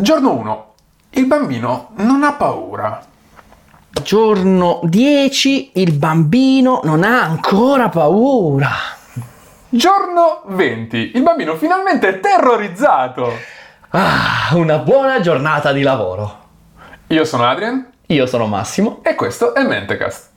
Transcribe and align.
Giorno 0.00 0.32
1. 0.32 0.66
Il 1.10 1.26
bambino 1.26 1.90
non 1.96 2.22
ha 2.24 2.32
paura. 2.32 3.02
Giorno 4.02 4.80
10, 4.84 5.72
il 5.74 5.92
bambino 5.92 6.80
non 6.84 7.02
ha 7.04 7.22
ancora 7.22 7.88
paura. 7.90 8.70
Giorno 9.68 10.42
20. 10.46 11.12
Il 11.14 11.22
bambino 11.22 11.56
finalmente 11.56 12.08
è 12.08 12.20
terrorizzato. 12.20 13.30
Ah, 13.90 14.50
una 14.54 14.78
buona 14.78 15.20
giornata 15.20 15.72
di 15.72 15.82
lavoro. 15.82 16.40
Io 17.08 17.24
sono 17.26 17.44
Adrian 17.44 17.86
Io 18.06 18.24
sono 18.26 18.46
Massimo. 18.46 19.00
e 19.02 19.14
questo 19.14 19.54
è 19.54 19.62
Mentecast. 19.62 20.30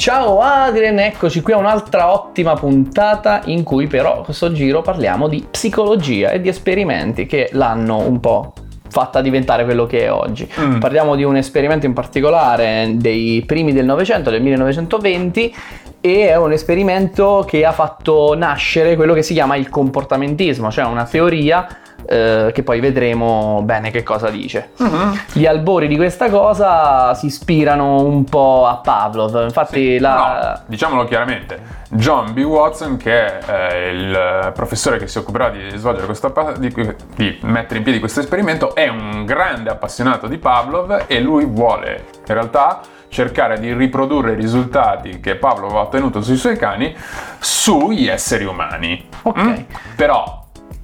Ciao 0.00 0.40
Adrian, 0.40 0.98
eccoci 0.98 1.42
qui 1.42 1.52
a 1.52 1.58
un'altra 1.58 2.10
ottima 2.10 2.54
puntata 2.54 3.42
in 3.44 3.62
cui 3.62 3.86
però 3.86 4.22
questo 4.22 4.50
giro 4.50 4.80
parliamo 4.80 5.28
di 5.28 5.46
psicologia 5.50 6.30
e 6.30 6.40
di 6.40 6.48
esperimenti 6.48 7.26
che 7.26 7.50
l'hanno 7.52 7.98
un 7.98 8.18
po' 8.18 8.54
fatta 8.88 9.20
diventare 9.20 9.64
quello 9.64 9.84
che 9.84 10.04
è 10.04 10.10
oggi. 10.10 10.50
Mm. 10.58 10.78
Parliamo 10.78 11.16
di 11.16 11.22
un 11.22 11.36
esperimento 11.36 11.84
in 11.84 11.92
particolare 11.92 12.92
dei 12.94 13.42
primi 13.44 13.74
del 13.74 13.84
Novecento, 13.84 14.30
del 14.30 14.40
1920 14.40 15.54
e 16.00 16.28
è 16.28 16.36
un 16.38 16.52
esperimento 16.52 17.44
che 17.46 17.66
ha 17.66 17.72
fatto 17.72 18.34
nascere 18.34 18.96
quello 18.96 19.12
che 19.12 19.22
si 19.22 19.34
chiama 19.34 19.56
il 19.56 19.68
comportamentismo, 19.68 20.70
cioè 20.70 20.86
una 20.86 21.04
teoria 21.04 21.68
eh, 22.10 22.50
che 22.52 22.64
poi 22.64 22.80
vedremo 22.80 23.62
bene 23.62 23.92
che 23.92 24.02
cosa 24.02 24.30
dice. 24.30 24.70
Mhm. 24.78 25.20
Gli 25.32 25.46
albori 25.46 25.86
di 25.86 25.94
questa 25.94 26.28
cosa 26.28 27.14
si 27.14 27.26
ispirano 27.26 28.02
un 28.02 28.24
po' 28.24 28.66
a 28.66 28.78
Pavlov, 28.78 29.44
infatti 29.44 30.00
la... 30.00 30.54
No, 30.58 30.62
diciamolo 30.66 31.04
chiaramente, 31.04 31.60
John 31.90 32.32
B. 32.32 32.40
Watson, 32.40 32.96
che 32.96 33.38
è 33.38 33.38
eh, 33.46 33.90
il 33.90 34.50
professore 34.54 34.98
che 34.98 35.06
si 35.06 35.18
occuperà 35.18 35.50
di 35.50 35.70
svolgere 35.76 36.06
questo 36.06 36.32
di, 36.58 36.74
di 37.14 37.38
mettere 37.42 37.78
in 37.78 37.84
piedi 37.84 38.00
questo 38.00 38.18
esperimento, 38.18 38.74
è 38.74 38.88
un 38.88 39.24
grande 39.24 39.70
appassionato 39.70 40.26
di 40.26 40.38
Pavlov 40.38 41.04
e 41.06 41.20
lui 41.20 41.44
vuole 41.44 42.06
in 42.26 42.34
realtà 42.34 42.80
cercare 43.06 43.60
di 43.60 43.72
riprodurre 43.72 44.32
i 44.32 44.36
risultati 44.36 45.20
che 45.20 45.36
Pavlov 45.36 45.76
ha 45.76 45.80
ottenuto 45.80 46.22
sui 46.22 46.36
suoi 46.36 46.56
cani 46.56 46.92
sugli 47.38 48.08
esseri 48.08 48.44
umani. 48.44 49.08
Ok. 49.22 49.38
Mm? 49.38 49.54
Però 49.94 50.39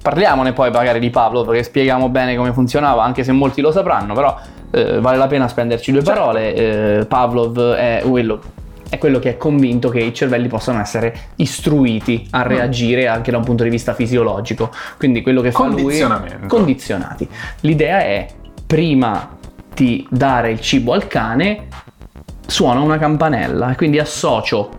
Parliamone 0.07 0.53
poi 0.53 0.71
magari 0.71 0.99
di 0.99 1.09
Pavlov 1.09 1.45
perché 1.47 1.63
spieghiamo 1.63 2.07
bene 2.07 2.37
come 2.37 2.53
funzionava, 2.53 3.03
anche 3.03 3.25
se 3.25 3.33
molti 3.33 3.59
lo 3.59 3.73
sapranno, 3.73 4.13
però 4.13 4.39
eh, 4.71 5.01
vale 5.01 5.17
la 5.17 5.27
pena 5.27 5.49
spenderci 5.49 5.91
due 5.91 6.01
Certo. 6.01 6.17
parole. 6.17 6.53
Eh, 6.53 7.05
Pavlov 7.05 7.73
è 7.73 8.01
quello, 8.07 8.39
è 8.89 8.97
quello 8.99 9.19
che 9.19 9.31
è 9.31 9.37
convinto 9.37 9.89
che 9.89 9.99
i 9.99 10.13
cervelli 10.13 10.47
possano 10.47 10.79
essere 10.79 11.13
istruiti 11.35 12.23
Mm. 12.25 12.29
a 12.29 12.41
reagire 12.43 13.07
anche 13.09 13.31
da 13.31 13.37
un 13.37 13.43
punto 13.43 13.63
di 13.63 13.69
vista 13.69 13.93
fisiologico. 13.93 14.71
Quindi 14.97 15.21
quello 15.21 15.41
che 15.41 15.51
fa 15.51 15.65
lui... 15.65 15.81
Condizionamento. 15.81 16.47
Condizionati. 16.47 17.27
L'idea 17.61 17.99
è, 17.99 18.27
prima 18.65 19.35
di 19.73 20.07
dare 20.09 20.51
il 20.51 20.61
cibo 20.61 20.93
al 20.93 21.05
cane, 21.07 21.67
suona 22.45 22.79
una 22.79 22.97
campanella 22.97 23.71
e 23.71 23.75
quindi 23.75 23.99
associo 23.99 24.69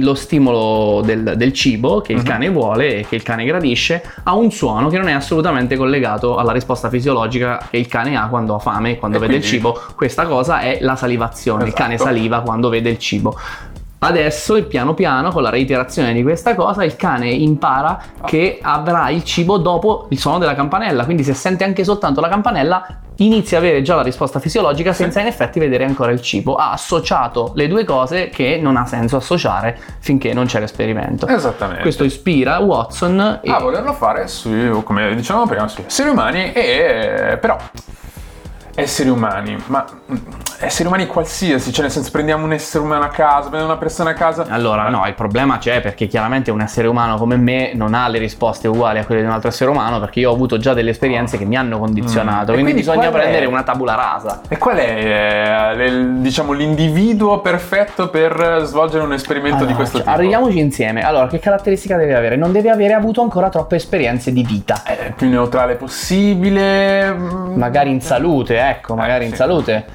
lo 0.00 0.14
stimolo 0.14 1.02
del, 1.04 1.34
del 1.36 1.52
cibo 1.52 2.00
che 2.00 2.12
il 2.12 2.18
Mhm. 2.18 2.24
cane 2.24 2.48
vuole 2.50 2.96
e 2.98 3.06
che 3.06 3.14
il 3.16 3.22
cane 3.22 3.44
gradisce 3.44 4.02
a 4.22 4.34
un 4.34 4.50
suono 4.50 4.88
che 4.88 4.98
non 4.98 5.08
è 5.08 5.12
assolutamente 5.12 5.76
collegato 5.76 6.36
alla 6.36 6.52
risposta 6.52 6.88
fisiologica 6.88 7.66
che 7.70 7.76
il 7.76 7.86
cane 7.88 8.16
ha 8.16 8.28
quando 8.28 8.54
ha 8.54 8.58
fame, 8.58 8.98
quando 8.98 9.18
E 9.18 9.20
vede 9.20 9.34
il 9.34 9.40
quindi- 9.40 9.56
cibo. 9.58 9.80
Questa 9.94 10.26
cosa 10.26 10.60
è 10.60 10.78
la 10.80 10.96
salivazione, 10.96 11.64
il 11.66 11.72
cane 11.72 11.94
Esatto. 11.94 12.10
saliva 12.10 12.40
quando 12.40 12.68
vede 12.68 12.90
il 12.90 12.98
cibo. 12.98 13.36
Adesso, 14.04 14.64
piano 14.64 14.94
piano, 14.94 15.30
con 15.30 15.42
la 15.42 15.50
reiterazione 15.50 16.12
di 16.12 16.22
questa 16.22 16.56
cosa, 16.56 16.82
il 16.82 16.96
cane 16.96 17.30
impara 17.30 18.00
che 18.24 18.58
avrà 18.60 19.10
il 19.10 19.22
cibo 19.22 19.58
dopo 19.58 20.06
il 20.10 20.18
suono 20.18 20.38
della 20.38 20.54
campanella. 20.54 21.04
Quindi, 21.04 21.22
se 21.22 21.34
sente 21.34 21.62
anche 21.62 21.84
soltanto 21.84 22.20
la 22.20 22.28
campanella, 22.28 22.84
inizia 23.16 23.58
a 23.58 23.60
avere 23.60 23.82
già 23.82 23.94
la 23.94 24.02
risposta 24.02 24.40
fisiologica 24.40 24.92
senza 24.92 25.20
in 25.20 25.26
effetti 25.26 25.60
vedere 25.60 25.84
ancora 25.84 26.10
il 26.10 26.20
cibo. 26.20 26.56
Ha 26.56 26.72
associato 26.72 27.52
le 27.54 27.68
due 27.68 27.84
cose 27.84 28.28
che 28.28 28.58
non 28.60 28.76
ha 28.76 28.86
senso 28.86 29.16
associare 29.16 29.78
finché 30.00 30.32
non 30.32 30.46
c'è 30.46 30.58
l'esperimento. 30.58 31.26
esattamente. 31.28 31.82
Questo 31.82 32.02
ispira 32.02 32.58
Watson 32.58 33.38
e 33.42 33.50
a 33.50 33.58
volerlo 33.58 33.92
fare 33.92 34.26
su, 34.26 34.82
come 34.84 35.14
dicevamo 35.14 35.46
prima, 35.46 35.68
sugli 35.68 35.84
esseri 35.86 36.08
umani 36.08 36.52
e 36.52 37.38
però 37.40 37.56
esseri 38.74 39.08
umani, 39.08 39.56
ma 39.66 39.84
mm, 40.10 40.16
esseri 40.60 40.88
umani 40.88 41.06
qualsiasi, 41.06 41.72
cioè 41.72 41.82
nel 41.84 41.90
senso 41.92 42.10
prendiamo 42.10 42.44
un 42.44 42.52
essere 42.52 42.82
umano 42.84 43.04
a 43.04 43.08
casa, 43.08 43.40
prendiamo 43.48 43.66
una 43.66 43.76
persona 43.76 44.10
a 44.10 44.14
casa. 44.14 44.46
Allora, 44.48 44.88
no, 44.88 45.04
il 45.06 45.14
problema 45.14 45.58
c'è 45.58 45.80
perché 45.80 46.06
chiaramente 46.06 46.50
un 46.50 46.60
essere 46.60 46.88
umano 46.88 47.16
come 47.16 47.36
me 47.36 47.72
non 47.74 47.94
ha 47.94 48.08
le 48.08 48.18
risposte 48.18 48.68
uguali 48.68 48.98
a 48.98 49.04
quelle 49.04 49.20
di 49.20 49.26
un 49.26 49.32
altro 49.32 49.48
essere 49.48 49.70
umano 49.70 49.98
perché 50.00 50.20
io 50.20 50.30
ho 50.30 50.34
avuto 50.34 50.56
già 50.58 50.72
delle 50.74 50.90
esperienze 50.90 51.36
che 51.38 51.44
mi 51.44 51.56
hanno 51.56 51.78
condizionato, 51.78 52.52
Mm. 52.52 52.54
Quindi, 52.54 52.72
quindi 52.72 52.80
bisogna 52.80 53.08
qual 53.08 53.20
è- 53.20 53.22
prendere 53.24 53.46
una 53.46 53.62
tabula 53.62 53.94
rasa. 53.94 54.40
E 54.48 54.56
qual 54.58 54.76
è 54.76 55.74
eh, 55.76 56.06
diciamo 56.20 56.52
l'individuo 56.52 57.40
perfetto 57.40 58.08
per 58.08 58.60
svolgere 58.64 59.02
un 59.04 59.12
esperimento 59.12 59.58
di 59.58 59.62
Allora, 59.72 59.76
questo 59.76 59.96
cioè, 59.98 60.06
tipo? 60.06 60.16
Arriviamoci 60.16 60.58
insieme. 60.58 61.02
Allora, 61.02 61.26
che 61.26 61.38
caratteristica 61.38 61.96
deve 61.96 62.14
avere? 62.14 62.36
Non 62.36 62.52
deve 62.52 62.70
avere 62.70 62.92
avuto 62.94 63.20
ancora 63.22 63.48
troppe 63.48 63.76
esperienze 63.76 64.32
di 64.32 64.42
vita. 64.42 64.82
Eh, 64.86 65.12
più 65.16 65.28
neutrale 65.28 65.74
possibile. 65.74 67.12
mm, 67.12 67.54
Magari 67.56 67.90
in 67.90 68.00
salute, 68.00 68.58
ecco, 68.70 68.94
magari 68.94 69.24
in 69.24 69.30
sì. 69.30 69.36
salute. 69.36 69.86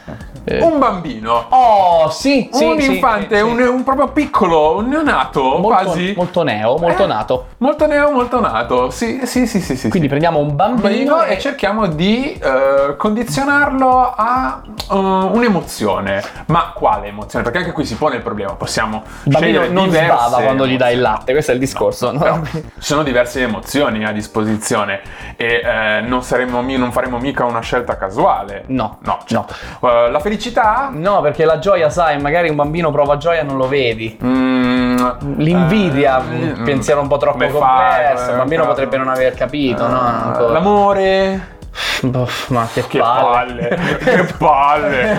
Eh, 0.49 0.61
Un 0.63 0.79
bambino. 0.79 1.47
Oh, 1.49 2.09
sì, 2.09 2.49
sì, 2.53 2.63
un 2.63 2.79
sì, 2.79 2.93
infante. 2.93 3.41
Un, 3.41 3.59
un 3.59 3.83
proprio 3.83 4.07
piccolo, 4.07 4.77
un 4.77 4.87
neonato, 4.87 5.41
molto, 5.41 5.67
quasi. 5.67 6.13
molto 6.15 6.43
neo, 6.43 6.77
molto 6.77 7.03
Eh, 7.03 7.07
nato. 7.07 7.47
Molto 7.57 7.85
neo, 7.85 8.11
molto 8.11 8.39
nato. 8.39 8.89
Sì, 8.89 9.19
sì, 9.25 9.45
sì, 9.45 9.59
sì. 9.59 9.75
sì, 9.75 9.89
Quindi 9.89 10.07
prendiamo 10.07 10.39
un 10.39 10.55
bambino, 10.55 11.21
e 11.23 11.33
e 11.33 11.39
cerchiamo 11.39 11.87
di 11.87 12.31
eh, 12.31 12.95
condizionarlo 12.95 14.13
a 14.15 14.61
eh, 14.89 14.95
un'emozione. 14.95 16.23
Ma 16.45 16.71
quale 16.73 17.07
emozione? 17.07 17.43
Perché 17.43 17.59
anche 17.59 17.71
qui 17.73 17.83
si 17.83 17.95
pone 17.95 18.15
il 18.15 18.21
problema. 18.21 18.53
Possiamo 18.53 19.03
il 19.25 19.35
scegliere 19.35 19.67
non 19.67 19.89
diverse 19.89 20.13
sbava 20.27 20.41
quando 20.43 20.65
gli 20.65 20.77
dai 20.77 20.93
il 20.93 21.01
latte, 21.01 21.33
questo 21.33 21.51
è 21.51 21.55
il 21.55 21.59
discorso. 21.59 22.09
no? 22.13 22.19
Però 22.19 22.39
ci 22.53 22.63
sono 22.77 23.03
diverse 23.03 23.41
emozioni 23.41 24.05
a 24.05 24.13
disposizione 24.13 25.01
e 25.35 25.61
eh, 25.61 26.01
non, 26.07 26.23
saremo 26.23 26.61
non 26.61 26.93
faremo 26.93 27.17
mica 27.17 27.43
una 27.43 27.59
scelta 27.59 27.97
casuale. 27.97 28.56
No, 28.67 28.97
No, 29.01 29.19
certo. 29.25 29.53
Eh, 29.81 30.09
la 30.11 30.19
felicità? 30.19 30.89
No, 30.91 31.21
perché 31.21 31.45
la 31.45 31.59
gioia, 31.59 31.89
sai, 31.89 32.19
magari 32.19 32.49
un 32.49 32.55
bambino 32.55 32.91
prova 32.91 33.17
gioia 33.17 33.41
e 33.41 33.43
non 33.43 33.57
lo 33.57 33.67
vedi. 33.67 34.17
Mm, 34.23 34.95
L'invidia, 35.37 36.17
un 36.17 36.61
pensiero 36.63 37.01
un 37.01 37.07
po' 37.07 37.17
troppo 37.17 37.45
complesso, 37.47 38.31
il 38.31 38.37
bambino 38.37 38.65
potrebbe 38.65 38.97
non 38.97 39.07
aver 39.09 39.33
capito, 39.35 39.87
no? 39.87 39.99
Ancora. 39.99 40.51
L'amore? 40.53 41.55
Boh, 42.01 42.27
ma 42.49 42.67
che, 42.73 42.85
Che 42.87 42.97
palle. 42.99 43.67
palle, 43.67 43.97
che 43.97 44.33
palle. 44.37 45.17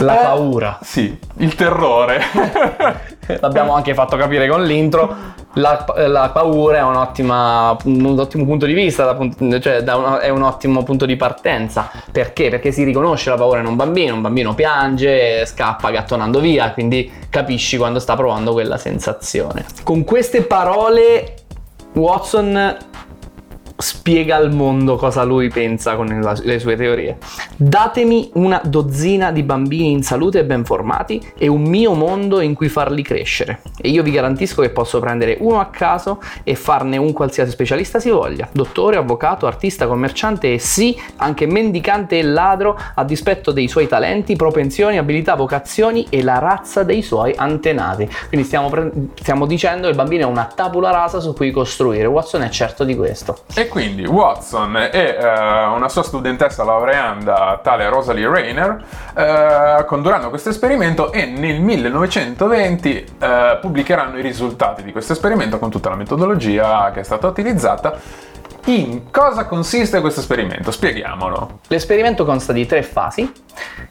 La 0.00 0.20
Eh, 0.20 0.22
paura. 0.22 0.78
Sì, 0.82 1.18
il 1.38 1.54
terrore. 1.54 2.20
L'abbiamo 3.40 3.74
anche 3.74 3.94
fatto 3.94 4.16
capire 4.16 4.48
con 4.48 4.62
l'intro. 4.64 5.14
La, 5.54 5.84
la 6.06 6.30
paura 6.30 6.78
è 6.78 6.82
un'ottima, 6.82 7.76
un 7.84 8.18
ottimo 8.18 8.44
punto 8.46 8.64
di 8.66 8.72
vista, 8.72 9.12
da 9.12 9.60
cioè 9.60 9.82
da 9.82 9.96
un- 9.96 10.18
è 10.20 10.30
un 10.30 10.42
ottimo 10.42 10.82
punto 10.82 11.04
di 11.06 11.16
partenza. 11.16 11.90
Perché? 12.10 12.48
Perché 12.48 12.72
si 12.72 12.84
riconosce 12.84 13.28
la 13.30 13.36
paura 13.36 13.60
in 13.60 13.66
un 13.66 13.76
bambino, 13.76 14.14
un 14.14 14.22
bambino 14.22 14.54
piange, 14.54 15.44
scappa 15.44 15.90
gattonando 15.90 16.40
via, 16.40 16.72
quindi 16.72 17.10
capisci 17.28 17.76
quando 17.76 17.98
sta 17.98 18.16
provando 18.16 18.52
quella 18.52 18.78
sensazione. 18.78 19.64
Con 19.82 20.04
queste 20.04 20.42
parole 20.42 21.34
Watson 21.92 22.76
spiega 23.82 24.36
al 24.36 24.52
mondo 24.52 24.96
cosa 24.96 25.24
lui 25.24 25.48
pensa 25.48 25.96
con 25.96 26.06
la- 26.22 26.38
le 26.42 26.58
sue 26.58 26.76
teorie. 26.76 27.18
Datemi 27.56 28.30
una 28.34 28.60
dozzina 28.64 29.32
di 29.32 29.42
bambini 29.42 29.90
in 29.90 30.02
salute 30.02 30.38
e 30.38 30.44
ben 30.44 30.64
formati 30.64 31.20
e 31.36 31.48
un 31.48 31.62
mio 31.62 31.92
mondo 31.94 32.40
in 32.40 32.54
cui 32.54 32.68
farli 32.68 33.02
crescere. 33.02 33.60
E 33.80 33.88
io 33.88 34.02
vi 34.02 34.12
garantisco 34.12 34.62
che 34.62 34.70
posso 34.70 35.00
prendere 35.00 35.36
uno 35.40 35.60
a 35.60 35.66
caso 35.66 36.20
e 36.44 36.54
farne 36.54 36.96
un 36.96 37.12
qualsiasi 37.12 37.50
specialista 37.50 37.98
si 37.98 38.10
voglia. 38.10 38.48
Dottore, 38.52 38.96
avvocato, 38.96 39.46
artista, 39.46 39.86
commerciante 39.86 40.54
e 40.54 40.58
sì, 40.58 40.96
anche 41.16 41.46
mendicante 41.46 42.18
e 42.18 42.22
ladro 42.22 42.78
a 42.94 43.04
dispetto 43.04 43.50
dei 43.50 43.66
suoi 43.68 43.88
talenti, 43.88 44.36
propensioni, 44.36 44.96
abilità, 44.98 45.34
vocazioni 45.34 46.06
e 46.08 46.22
la 46.22 46.38
razza 46.38 46.84
dei 46.84 47.02
suoi 47.02 47.34
antenati. 47.36 48.08
Quindi 48.28 48.46
stiamo, 48.46 48.70
pre- 48.70 48.92
stiamo 49.20 49.46
dicendo 49.46 49.82
che 49.82 49.90
il 49.90 49.96
bambino 49.96 50.26
è 50.26 50.30
una 50.30 50.48
tabula 50.54 50.90
rasa 50.90 51.18
su 51.20 51.34
cui 51.34 51.50
costruire. 51.50 52.06
Watson 52.06 52.42
è 52.42 52.48
certo 52.48 52.84
di 52.84 52.94
questo. 52.94 53.38
E 53.54 53.68
quindi 53.72 54.04
Watson 54.04 54.76
e 54.76 54.90
eh, 54.92 55.64
una 55.64 55.88
sua 55.88 56.02
studentessa 56.02 56.62
laureanda, 56.62 57.58
tale 57.62 57.88
Rosalie 57.88 58.28
Rayner, 58.28 58.84
eh, 59.16 59.84
condurranno 59.86 60.28
questo 60.28 60.50
esperimento 60.50 61.10
e 61.10 61.24
nel 61.24 61.58
1920 61.58 63.06
eh, 63.18 63.58
pubblicheranno 63.62 64.18
i 64.18 64.20
risultati 64.20 64.82
di 64.82 64.92
questo 64.92 65.14
esperimento 65.14 65.58
con 65.58 65.70
tutta 65.70 65.88
la 65.88 65.96
metodologia 65.96 66.90
che 66.92 67.00
è 67.00 67.02
stata 67.02 67.26
utilizzata. 67.26 67.98
In 68.66 69.10
cosa 69.10 69.46
consiste 69.46 70.02
questo 70.02 70.20
esperimento? 70.20 70.70
Spieghiamolo. 70.70 71.60
L'esperimento 71.68 72.26
consta 72.26 72.52
di 72.52 72.66
tre 72.66 72.82
fasi. 72.82 73.32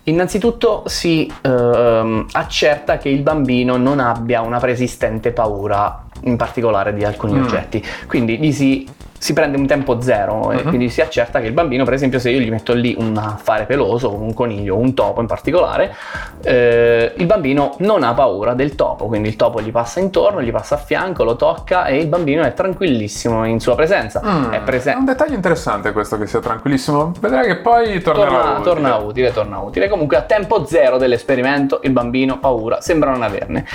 Innanzitutto 0.03 0.83
si 0.85 1.29
ehm, 1.41 2.27
accerta 2.33 2.99
che 2.99 3.09
il 3.09 3.23
bambino 3.23 3.77
non 3.77 3.99
abbia 3.99 4.41
una 4.41 4.59
preesistente 4.59 5.31
paura 5.31 6.05
in 6.23 6.35
particolare 6.37 6.93
di 6.93 7.03
alcuni 7.03 7.33
Mm. 7.39 7.43
oggetti, 7.43 7.83
quindi 8.07 8.37
gli 8.39 8.51
si, 8.51 8.87
si 9.17 9.33
prende 9.33 9.55
un 9.57 9.67
tempo 9.67 10.01
zero 10.01 10.51
e 10.51 10.57
Mhm. 10.63 10.67
quindi 10.69 10.89
si 10.89 10.99
accerta 11.01 11.39
che 11.39 11.45
il 11.47 11.53
bambino, 11.53 11.83
per 11.83 11.93
esempio, 11.93 12.17
se 12.17 12.31
io 12.31 12.39
gli 12.39 12.49
metto 12.49 12.73
lì 12.73 12.95
un 12.97 13.15
affare 13.17 13.65
peloso, 13.65 14.11
un 14.13 14.33
coniglio, 14.33 14.77
un 14.77 14.93
topo 14.95 15.21
in 15.21 15.27
particolare, 15.27 15.93
eh, 16.43 17.13
il 17.17 17.25
bambino 17.27 17.75
non 17.79 18.01
ha 18.03 18.13
paura 18.13 18.53
del 18.55 18.73
topo, 18.75 19.05
quindi 19.05 19.29
il 19.29 19.35
topo 19.35 19.61
gli 19.61 19.71
passa 19.71 19.99
intorno, 19.99 20.41
gli 20.41 20.51
passa 20.51 20.75
a 20.75 20.77
fianco, 20.79 21.23
lo 21.23 21.35
tocca 21.35 21.85
e 21.85 21.97
il 21.97 22.07
bambino 22.07 22.41
è 22.43 22.53
tranquillissimo 22.53 23.45
in 23.45 23.59
sua 23.59 23.75
presenza. 23.75 24.21
Mm, 24.25 24.51
È 24.51 24.57
È 24.57 24.61
presente. 24.61 24.99
un 24.99 25.05
dettaglio 25.05 25.35
interessante 25.35 25.91
questo 25.91 26.17
che 26.17 26.25
sia 26.25 26.39
tranquillissimo. 26.39 27.11
Vedrai 27.19 27.45
che 27.45 27.57
poi 27.57 28.01
tornerà 28.01 28.29
Torna, 28.29 28.49
utile. 28.51 28.63
torna 28.63 28.95
utile, 28.97 29.33
torna 29.33 29.59
utile. 29.59 29.87
Comunque 29.89 30.17
a 30.17 30.21
tempo 30.21 30.65
zero 30.65 30.97
dell'esperimento 30.97 31.79
il 31.83 31.91
bambino 31.91 32.39
paura 32.39 32.81
sembra 32.81 33.11
non 33.11 33.21
averne. 33.21 33.65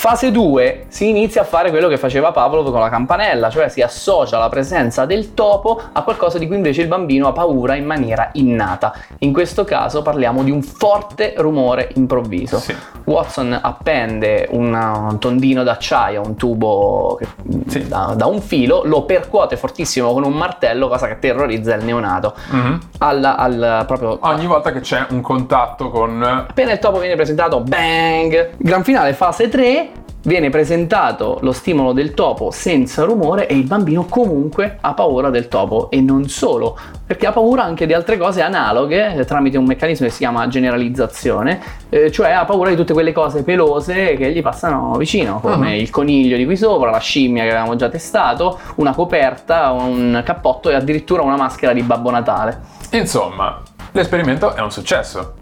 Fase 0.00 0.30
2 0.30 0.84
si 0.86 1.08
inizia 1.08 1.40
a 1.40 1.44
fare 1.44 1.70
quello 1.70 1.88
che 1.88 1.96
faceva 1.98 2.30
Pavlov 2.30 2.70
con 2.70 2.78
la 2.78 2.88
campanella, 2.88 3.50
cioè 3.50 3.68
si 3.68 3.82
associa 3.82 4.38
la 4.38 4.48
presenza 4.48 5.06
del 5.06 5.34
topo 5.34 5.80
a 5.92 6.02
qualcosa 6.02 6.38
di 6.38 6.46
cui 6.46 6.54
invece 6.54 6.82
il 6.82 6.86
bambino 6.86 7.26
ha 7.26 7.32
paura 7.32 7.74
in 7.74 7.84
maniera 7.84 8.28
innata. 8.34 8.94
In 9.18 9.32
questo 9.32 9.64
caso 9.64 10.02
parliamo 10.02 10.44
di 10.44 10.52
un 10.52 10.62
forte 10.62 11.34
rumore 11.38 11.88
improvviso. 11.96 12.58
Sì. 12.58 12.76
Watson 13.06 13.58
appende 13.60 14.46
un 14.52 15.16
tondino 15.18 15.64
d'acciaio, 15.64 16.22
un 16.24 16.36
tubo 16.36 17.18
Sì. 17.66 17.88
da, 17.88 18.12
da 18.16 18.26
un 18.26 18.40
filo, 18.40 18.82
lo 18.84 19.02
percuote 19.02 19.56
fortissimo 19.56 20.12
con 20.12 20.22
un 20.22 20.32
martello, 20.34 20.86
cosa 20.86 21.08
che 21.08 21.18
terrorizza 21.18 21.74
il 21.74 21.84
neonato. 21.84 22.34
Mhm. 22.50 22.78
Alla- 22.98 23.36
al, 23.36 23.82
proprio 23.88 24.16
Ogni 24.20 24.46
volta 24.46 24.70
che 24.70 24.78
c'è 24.78 25.06
un 25.10 25.20
contatto 25.22 25.90
con 25.90 26.22
Appena 26.22 26.70
il 26.70 26.78
topo 26.78 27.00
viene 27.00 27.16
presentato, 27.16 27.58
bang! 27.62 28.50
Gran 28.58 28.84
finale, 28.84 29.12
fase 29.12 29.48
3. 29.48 29.86
Viene 30.28 30.50
presentato 30.50 31.38
lo 31.40 31.52
stimolo 31.52 31.94
del 31.94 32.12
topo 32.12 32.50
senza 32.50 33.04
rumore 33.04 33.46
e 33.48 33.56
il 33.56 33.64
bambino 33.64 34.04
comunque 34.04 34.76
ha 34.78 34.92
paura 34.92 35.30
del 35.30 35.48
topo 35.48 35.88
e 35.90 36.02
non 36.02 36.28
solo, 36.28 36.76
perché 37.06 37.26
ha 37.26 37.32
paura 37.32 37.62
anche 37.62 37.86
di 37.86 37.94
altre 37.94 38.18
cose 38.18 38.42
analoghe 38.42 39.14
eh, 39.14 39.24
tramite 39.24 39.56
un 39.56 39.64
meccanismo 39.64 40.04
che 40.04 40.12
si 40.12 40.18
chiama 40.18 40.46
generalizzazione, 40.46 41.58
eh, 41.88 42.12
cioè 42.12 42.32
ha 42.32 42.44
paura 42.44 42.68
di 42.68 42.76
tutte 42.76 42.92
quelle 42.92 43.12
cose 43.12 43.42
pelose 43.42 44.16
che 44.16 44.30
gli 44.30 44.42
passano 44.42 44.98
vicino, 44.98 45.40
come 45.40 45.68
Mhm. 45.70 45.80
il 45.80 45.88
coniglio 45.88 46.36
di 46.36 46.44
qui 46.44 46.58
sopra, 46.58 46.90
la 46.90 46.98
scimmia 46.98 47.44
che 47.44 47.48
avevamo 47.48 47.76
già 47.76 47.88
testato, 47.88 48.58
una 48.74 48.92
coperta, 48.92 49.70
un 49.70 50.20
cappotto 50.26 50.68
e 50.68 50.74
addirittura 50.74 51.22
una 51.22 51.36
maschera 51.36 51.72
di 51.72 51.80
Babbo 51.80 52.10
Natale. 52.10 52.60
Insomma, 52.90 53.62
l'esperimento 53.92 54.54
è 54.54 54.60
un 54.60 54.70
successo. 54.70 55.32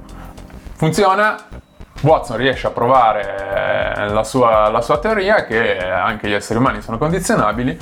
Funziona. 0.76 1.34
Watson 2.06 2.36
riesce 2.36 2.68
a 2.68 2.70
provare 2.70 3.94
eh, 3.96 4.08
la 4.08 4.22
sua, 4.22 4.68
la 4.68 4.80
sua 4.80 4.98
teoria 4.98 5.44
che 5.44 5.78
anche 5.78 6.28
gli 6.28 6.32
esseri 6.32 6.58
umani 6.58 6.80
sono 6.80 6.98
condizionabili. 6.98 7.76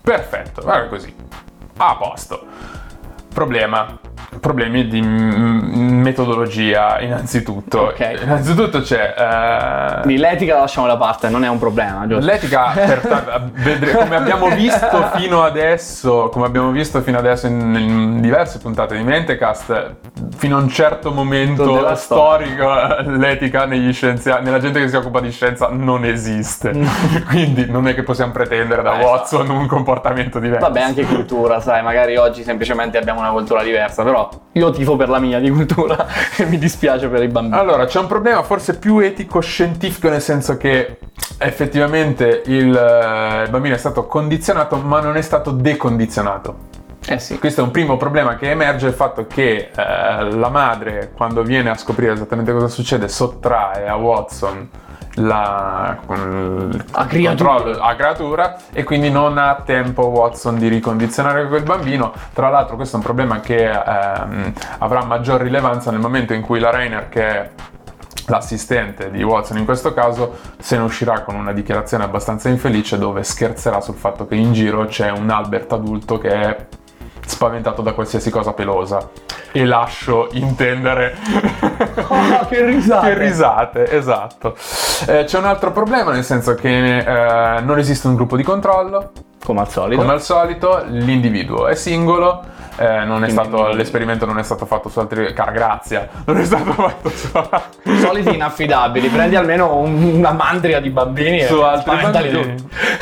Perfetto, 0.00 0.62
guarda 0.62 0.88
così. 0.88 1.14
A 1.76 1.96
posto. 1.96 2.46
Problema. 3.32 3.98
Problemi 4.40 4.86
di 4.88 5.00
metodologia, 5.00 7.00
innanzitutto. 7.00 7.80
Ok. 7.80 8.18
Innanzitutto 8.22 8.80
c'è... 8.82 9.14
eh, 9.16 10.00
Quindi 10.02 10.20
l'etica 10.20 10.54
la 10.54 10.60
lasciamo 10.60 10.86
da 10.86 10.96
parte, 10.96 11.28
non 11.28 11.44
è 11.44 11.48
un 11.48 11.58
problema, 11.58 12.06
giusto? 12.06 12.24
L'etica, 12.24 12.70
per- 12.74 13.50
vedre- 13.54 13.92
come 13.92 14.16
abbiamo 14.16 14.48
visto 14.50 15.02
fino 15.14 15.42
adesso, 15.42 16.28
come 16.30 16.46
abbiamo 16.46 16.70
visto 16.70 17.00
fino 17.00 17.18
adesso 17.18 17.46
in, 17.46 17.74
in 17.74 18.20
diverse 18.20 18.58
puntate 18.58 18.96
di 18.96 19.02
Mentecast, 19.02 19.94
fino 20.36 20.56
a 20.56 20.60
un 20.60 20.68
certo 20.68 21.10
momento 21.10 21.94
storico, 21.96 22.68
l'etica 23.06 23.64
negli 23.64 23.92
scienziati, 23.92 24.44
nella 24.44 24.58
gente 24.60 24.80
che 24.80 24.88
si 24.88 24.96
occupa 24.96 25.20
di 25.20 25.30
scienza 25.30 25.68
non 25.70 26.04
esiste. 26.04 26.72
Quindi 27.28 27.66
non 27.68 27.88
è 27.88 27.94
che 27.94 28.02
possiamo 28.02 28.32
pretendere 28.32 28.82
da 28.82 29.00
Eh, 29.00 29.04
Watson 29.04 29.48
un 29.50 29.66
comportamento 29.66 30.38
diverso. 30.38 30.66
Vabbè, 30.66 30.80
anche 30.82 31.04
cultura, 31.04 31.60
sai, 31.60 31.82
magari 31.82 32.16
oggi 32.16 32.42
semplicemente 32.44 32.98
abbiamo 32.98 33.17
una 33.18 33.30
cultura 33.30 33.62
diversa, 33.62 34.02
però 34.02 34.28
io 34.52 34.70
tifo 34.70 34.96
per 34.96 35.08
la 35.08 35.18
mia 35.18 35.38
di 35.38 35.50
cultura 35.50 36.06
e 36.36 36.44
mi 36.46 36.58
dispiace 36.58 37.08
per 37.08 37.22
i 37.22 37.28
bambini. 37.28 37.60
Allora, 37.60 37.84
c'è 37.86 37.98
un 37.98 38.06
problema 38.06 38.42
forse 38.42 38.78
più 38.78 38.98
etico-scientifico, 38.98 40.08
nel 40.08 40.22
senso 40.22 40.56
che 40.56 40.98
effettivamente 41.38 42.42
il, 42.46 42.74
eh, 42.74 43.42
il 43.44 43.50
bambino 43.50 43.74
è 43.74 43.78
stato 43.78 44.06
condizionato, 44.06 44.76
ma 44.76 45.00
non 45.00 45.16
è 45.16 45.22
stato 45.22 45.50
decondizionato. 45.50 46.66
Eh 47.06 47.18
sì. 47.18 47.38
Questo 47.38 47.62
è 47.62 47.64
un 47.64 47.70
primo 47.70 47.96
problema 47.96 48.36
che 48.36 48.50
emerge, 48.50 48.88
il 48.88 48.92
fatto 48.92 49.26
che 49.26 49.70
eh, 49.74 50.30
la 50.30 50.48
madre, 50.50 51.12
quando 51.14 51.42
viene 51.42 51.70
a 51.70 51.74
scoprire 51.74 52.12
esattamente 52.12 52.52
cosa 52.52 52.68
succede, 52.68 53.08
sottrae 53.08 53.88
a 53.88 53.96
Watson 53.96 54.68
la, 55.18 55.98
A 56.92 57.06
creatura. 57.06 57.80
a 57.80 57.94
creatura 57.94 58.56
e 58.72 58.84
quindi 58.84 59.10
non 59.10 59.38
ha 59.38 59.62
tempo 59.64 60.06
Watson 60.06 60.58
di 60.58 60.68
ricondizionare 60.68 61.46
quel 61.48 61.62
bambino. 61.62 62.12
Tra 62.32 62.48
l'altro 62.48 62.76
questo 62.76 62.96
è 62.96 62.98
un 62.98 63.04
problema 63.04 63.40
che 63.40 63.70
ehm, 63.70 64.52
avrà 64.78 65.04
maggior 65.04 65.40
rilevanza 65.40 65.90
nel 65.90 66.00
momento 66.00 66.32
in 66.34 66.42
cui 66.42 66.58
la 66.58 66.70
Rainer, 66.70 67.08
che 67.08 67.26
è 67.26 67.50
l'assistente 68.26 69.10
di 69.10 69.22
Watson 69.22 69.58
in 69.58 69.64
questo 69.64 69.94
caso, 69.94 70.36
se 70.58 70.76
ne 70.76 70.82
uscirà 70.82 71.22
con 71.22 71.34
una 71.34 71.52
dichiarazione 71.52 72.04
abbastanza 72.04 72.48
infelice 72.48 72.98
dove 72.98 73.22
scherzerà 73.22 73.80
sul 73.80 73.94
fatto 73.94 74.26
che 74.26 74.34
in 74.34 74.52
giro 74.52 74.84
c'è 74.84 75.10
un 75.10 75.30
Albert 75.30 75.72
adulto 75.72 76.18
che 76.18 76.28
è 76.28 76.66
spaventato 77.24 77.82
da 77.82 77.92
qualsiasi 77.92 78.30
cosa 78.30 78.52
pelosa. 78.52 79.10
E 79.52 79.64
lascio 79.64 80.28
intendere 80.32 81.16
Oh, 82.08 82.46
che 82.50 82.64
risate. 82.64 83.08
che 83.08 83.18
risate, 83.18 83.90
esatto. 83.90 84.54
Eh, 85.06 85.24
c'è 85.24 85.38
un 85.38 85.44
altro 85.46 85.72
problema, 85.72 86.12
nel 86.12 86.24
senso 86.24 86.54
che 86.54 86.98
eh, 86.98 87.60
non 87.60 87.78
esiste 87.78 88.06
un 88.08 88.14
gruppo 88.14 88.36
di 88.36 88.42
controllo, 88.42 89.10
Come 89.44 89.60
al 89.60 89.68
solito. 89.70 90.00
come 90.00 90.12
al 90.12 90.22
solito, 90.22 90.82
l'individuo 90.86 91.66
è 91.68 91.74
singolo, 91.74 92.42
eh, 92.76 93.04
non 93.04 93.24
è 93.24 93.28
stato- 93.30 93.68
l'esperimento 93.68 94.26
non 94.26 94.38
è 94.38 94.42
stato 94.42 94.66
fatto 94.66 94.88
su 94.88 94.98
altri... 95.00 95.32
Cara 95.32 95.50
grazia, 95.50 96.08
non 96.26 96.36
è 96.38 96.44
stato 96.44 96.72
fatto 96.72 97.08
su... 97.08 97.28
Soliti 98.00 98.34
inaffidabili, 98.34 99.08
prendi 99.08 99.34
almeno 99.36 99.76
un- 99.76 100.12
una 100.14 100.32
mandria 100.32 100.80
di 100.80 100.90
bambini 100.90 101.42
Su 101.44 101.56
e 101.58 101.64
altri 101.64 101.96
bambini. 101.96 102.54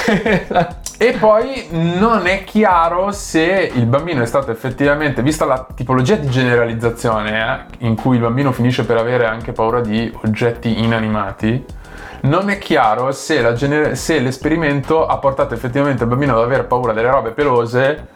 E 0.98 1.12
poi 1.12 1.66
non 1.72 2.26
è 2.26 2.42
chiaro 2.44 3.12
se 3.12 3.70
il 3.74 3.84
bambino 3.84 4.22
è 4.22 4.26
stato 4.26 4.50
effettivamente, 4.50 5.20
vista 5.20 5.44
la 5.44 5.66
tipologia 5.74 6.14
di 6.14 6.30
generalizzazione 6.30 7.68
eh, 7.78 7.86
in 7.86 7.96
cui 7.96 8.16
il 8.16 8.22
bambino 8.22 8.50
finisce 8.50 8.86
per 8.86 8.96
avere 8.96 9.26
anche 9.26 9.52
paura 9.52 9.80
di 9.80 10.10
oggetti 10.22 10.82
inanimati, 10.82 11.62
non 12.22 12.48
è 12.48 12.56
chiaro 12.56 13.12
se, 13.12 13.52
gener- 13.52 13.92
se 13.92 14.20
l'esperimento 14.20 15.06
ha 15.06 15.18
portato 15.18 15.52
effettivamente 15.52 16.04
il 16.04 16.08
bambino 16.08 16.34
ad 16.34 16.42
avere 16.42 16.64
paura 16.64 16.94
delle 16.94 17.10
robe 17.10 17.32
pelose 17.32 18.06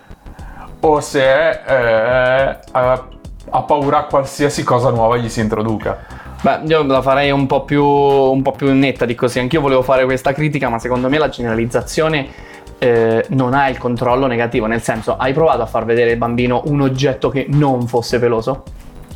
o 0.80 1.00
se 1.00 1.50
eh, 1.50 2.58
ha, 2.72 3.06
ha 3.50 3.62
paura 3.62 3.98
a 3.98 4.04
qualsiasi 4.04 4.64
cosa 4.64 4.88
nuova 4.88 5.18
gli 5.18 5.28
si 5.28 5.40
introduca. 5.40 5.98
Beh, 6.40 6.60
io 6.64 6.82
la 6.84 7.02
farei 7.02 7.30
un 7.30 7.46
po, 7.46 7.64
più, 7.64 7.84
un 7.84 8.40
po' 8.40 8.52
più 8.52 8.72
netta 8.72 9.04
di 9.04 9.14
così. 9.14 9.38
Anch'io 9.38 9.60
volevo 9.60 9.82
fare 9.82 10.06
questa 10.06 10.32
critica, 10.32 10.70
ma 10.70 10.78
secondo 10.78 11.10
me 11.10 11.18
la 11.18 11.28
generalizzazione 11.28 12.48
eh, 12.80 13.26
non 13.28 13.54
ha 13.54 13.68
il 13.68 13.78
controllo 13.78 14.26
negativo. 14.26 14.66
Nel 14.66 14.82
senso, 14.82 15.16
hai 15.16 15.32
provato 15.32 15.62
a 15.62 15.66
far 15.66 15.84
vedere 15.84 16.12
al 16.12 16.16
bambino 16.16 16.62
un 16.64 16.80
oggetto 16.80 17.28
che 17.28 17.46
non 17.48 17.86
fosse 17.86 18.18
peloso? 18.18 18.64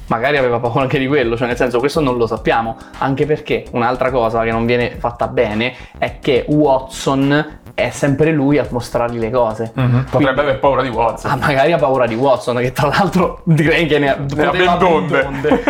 Magari 0.06 0.36
aveva 0.36 0.60
paura 0.60 0.82
anche 0.82 0.98
di 0.98 1.06
quello, 1.06 1.34
cioè 1.34 1.46
nel 1.46 1.56
senso 1.56 1.78
questo 1.78 2.00
non 2.00 2.18
lo 2.18 2.26
sappiamo, 2.26 2.76
anche 2.98 3.24
perché 3.24 3.64
un'altra 3.70 4.10
cosa 4.10 4.42
che 4.42 4.50
non 4.50 4.66
viene 4.66 4.90
fatta 4.98 5.28
bene 5.28 5.74
è 5.96 6.18
che 6.20 6.44
Watson 6.46 7.62
è 7.74 7.90
sempre 7.90 8.30
lui 8.30 8.58
a 8.58 8.66
mostrargli 8.70 9.18
le 9.18 9.30
cose. 9.30 9.72
Potrebbe 10.08 10.40
aver 10.40 10.60
paura 10.60 10.82
di 10.82 10.88
Watson. 10.88 11.30
Ah, 11.30 11.36
magari 11.36 11.72
ha 11.72 11.76
paura 11.76 12.06
di 12.06 12.14
Watson, 12.14 12.56
che 12.58 12.70
tra 12.70 12.86
l'altro 12.86 13.40
direi 13.42 13.86
che 13.86 13.98
ne, 13.98 14.10
ha 14.10 14.16
poteva 14.16 14.50
ben 14.52 14.78
donde. 14.78 15.22
donde. 15.22 15.62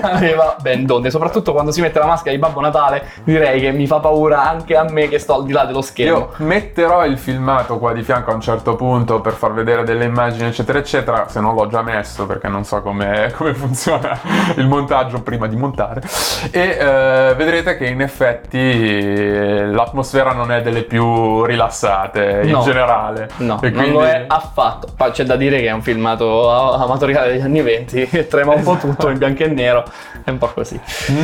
Aveva 0.02 0.56
ben 0.60 0.84
donde, 0.84 1.10
soprattutto 1.10 1.52
quando 1.52 1.70
si 1.70 1.80
mette 1.80 2.00
la 2.00 2.06
maschera 2.06 2.32
di 2.34 2.40
Babbo 2.40 2.60
Natale, 2.60 3.06
direi 3.22 3.60
che 3.60 3.70
mi 3.70 3.86
fa 3.86 4.00
paura 4.00 4.48
anche 4.48 4.76
a 4.76 4.84
me 4.84 5.08
che 5.08 5.20
sto 5.20 5.36
al 5.36 5.44
di 5.44 5.52
là 5.52 5.64
dello 5.64 5.80
schermo. 5.80 6.18
Io 6.18 6.32
metterò 6.38 7.06
il 7.06 7.18
filmato 7.18 7.78
qua 7.78 7.92
di 7.92 8.02
fianco 8.02 8.32
a 8.32 8.34
un 8.34 8.40
certo 8.40 8.74
punto 8.74 9.20
per 9.20 9.34
far 9.34 9.52
vedere 9.52 9.84
delle 9.84 10.06
immagini, 10.06 10.48
eccetera, 10.48 10.78
eccetera. 10.78 11.28
Se 11.28 11.38
non 11.40 11.54
l'ho 11.54 11.68
già 11.68 11.82
messo 11.82 12.26
perché 12.26 12.48
non 12.48 12.64
so 12.64 12.82
come, 12.82 13.32
come 13.36 13.54
funziona 13.54 14.18
il 14.56 14.66
montaggio 14.66 15.22
prima 15.22 15.46
di 15.46 15.54
montare. 15.54 16.02
E 16.50 16.76
eh, 16.80 17.34
vedrete 17.36 17.76
che 17.76 17.86
in 17.86 18.00
effetti 18.00 18.58
eh, 18.58 19.66
l'atmosfera 19.66 20.32
non 20.32 20.50
è 20.50 20.60
delle 20.60 20.82
più 20.82 21.43
rilassate 21.46 22.40
in 22.44 22.50
No. 22.50 22.62
generale. 22.62 23.28
No, 23.38 23.60
E 23.62 23.70
non 23.70 23.90
lo 23.90 24.04
è 24.04 24.24
affatto. 24.26 24.88
C'è 25.12 25.24
da 25.24 25.36
dire 25.36 25.60
che 25.60 25.66
è 25.66 25.72
un 25.72 25.82
filmato 25.82 26.50
amatoriale 26.50 27.32
degli 27.32 27.40
anni 27.42 27.60
20 27.62 28.06
che 28.08 28.26
trema 28.28 28.54
un 28.54 28.62
po' 28.62 28.76
tutto 28.76 29.08
in 29.10 29.18
bianco 29.18 29.42
e 29.44 29.48
nero. 29.48 29.84
È 30.24 30.30
un 30.30 30.38
po' 30.38 30.48
così. 30.54 30.80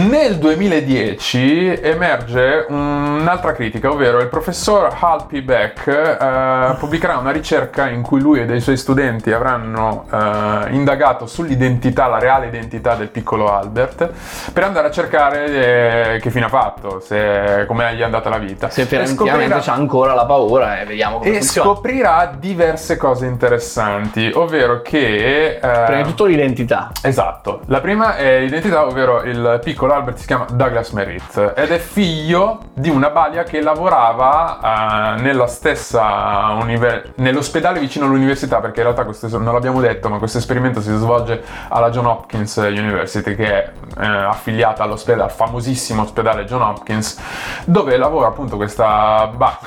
Nel 0.08 0.36
2010 0.38 1.80
emerge 1.82 2.66
un'altra 2.68 3.52
critica, 3.52 3.90
ovvero 3.90 4.18
il 4.20 4.28
professor 4.28 4.94
Hal 5.00 5.26
P. 5.26 5.40
Beck 5.40 5.86
eh, 5.86 6.74
pubblicherà 6.78 7.16
una 7.16 7.30
ricerca 7.30 7.88
in 7.88 8.02
cui 8.02 8.20
lui 8.20 8.40
e 8.40 8.46
dei 8.46 8.60
suoi 8.60 8.76
studenti 8.76 9.32
avranno 9.32 10.04
eh, 10.12 10.70
indagato 10.74 11.26
sull'identità, 11.26 12.06
la 12.06 12.18
reale 12.18 12.46
identità 12.46 12.94
del 12.94 13.08
piccolo 13.08 13.52
Albert, 13.54 14.10
per 14.52 14.64
andare 14.64 14.88
a 14.88 14.90
cercare 14.90 16.14
eh, 16.16 16.20
che 16.20 16.30
fine 16.30 16.44
ha 16.46 16.48
fatto, 16.48 17.00
se, 17.00 17.64
come 17.66 17.94
gli 17.94 18.00
è 18.00 18.04
andata 18.04 18.28
la 18.28 18.38
vita. 18.38 18.68
Se 18.68 18.80
E 18.80 18.84
effettivamente 18.84 19.30
scoprirà- 19.30 19.58
c'ha 19.60 19.72
ancora 19.72 20.09
la 20.14 20.26
paura 20.26 20.80
e 20.80 20.84
vediamo 20.84 21.18
come 21.18 21.30
e 21.30 21.34
funziona. 21.38 21.68
scoprirà 21.70 22.32
diverse 22.38 22.96
cose 22.96 23.26
interessanti, 23.26 24.30
ovvero 24.34 24.82
che... 24.82 25.56
eh, 25.56 25.58
Prima 25.58 26.02
di 26.02 26.08
tutto 26.08 26.24
l'identità. 26.24 26.90
Esatto, 27.02 27.60
la 27.66 27.80
prima 27.80 28.16
è 28.16 28.40
l'identità, 28.40 28.84
ovvero 28.84 29.22
il 29.22 29.60
piccolo 29.62 29.94
Albert 29.94 30.18
si 30.18 30.26
chiama 30.26 30.46
Douglas 30.50 30.90
Merritt 30.90 31.52
ed 31.56 31.70
è 31.70 31.78
figlio 31.78 32.60
di 32.74 32.88
una 32.90 33.10
balia 33.10 33.44
che 33.44 33.60
lavorava 33.60 35.16
eh, 35.16 35.20
nella 35.20 35.46
stessa 35.46 36.56
univer- 36.60 37.12
nell'ospedale 37.16 37.78
vicino 37.78 38.06
all'università, 38.06 38.60
perché 38.60 38.80
in 38.80 38.84
realtà 38.86 39.04
questo 39.04 39.28
non 39.38 39.52
l'abbiamo 39.52 39.80
detto, 39.80 40.08
ma 40.08 40.18
questo 40.18 40.38
esperimento 40.38 40.80
si 40.80 40.92
svolge 40.94 41.42
alla 41.68 41.90
John 41.90 42.06
Hopkins 42.06 42.56
University, 42.56 43.34
che 43.34 43.46
è 43.46 43.70
eh, 44.00 44.06
affiliata 44.06 44.82
all'ospedale, 44.82 45.24
al 45.24 45.30
famosissimo 45.30 46.02
ospedale 46.02 46.44
John 46.44 46.62
Hopkins, 46.62 47.18
dove 47.64 47.96
lavora 47.96 48.28
appunto 48.28 48.56
questa... 48.56 49.30
Bah, 49.34 49.58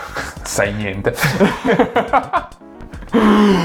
sai 0.43 0.73
niente. 0.73 1.13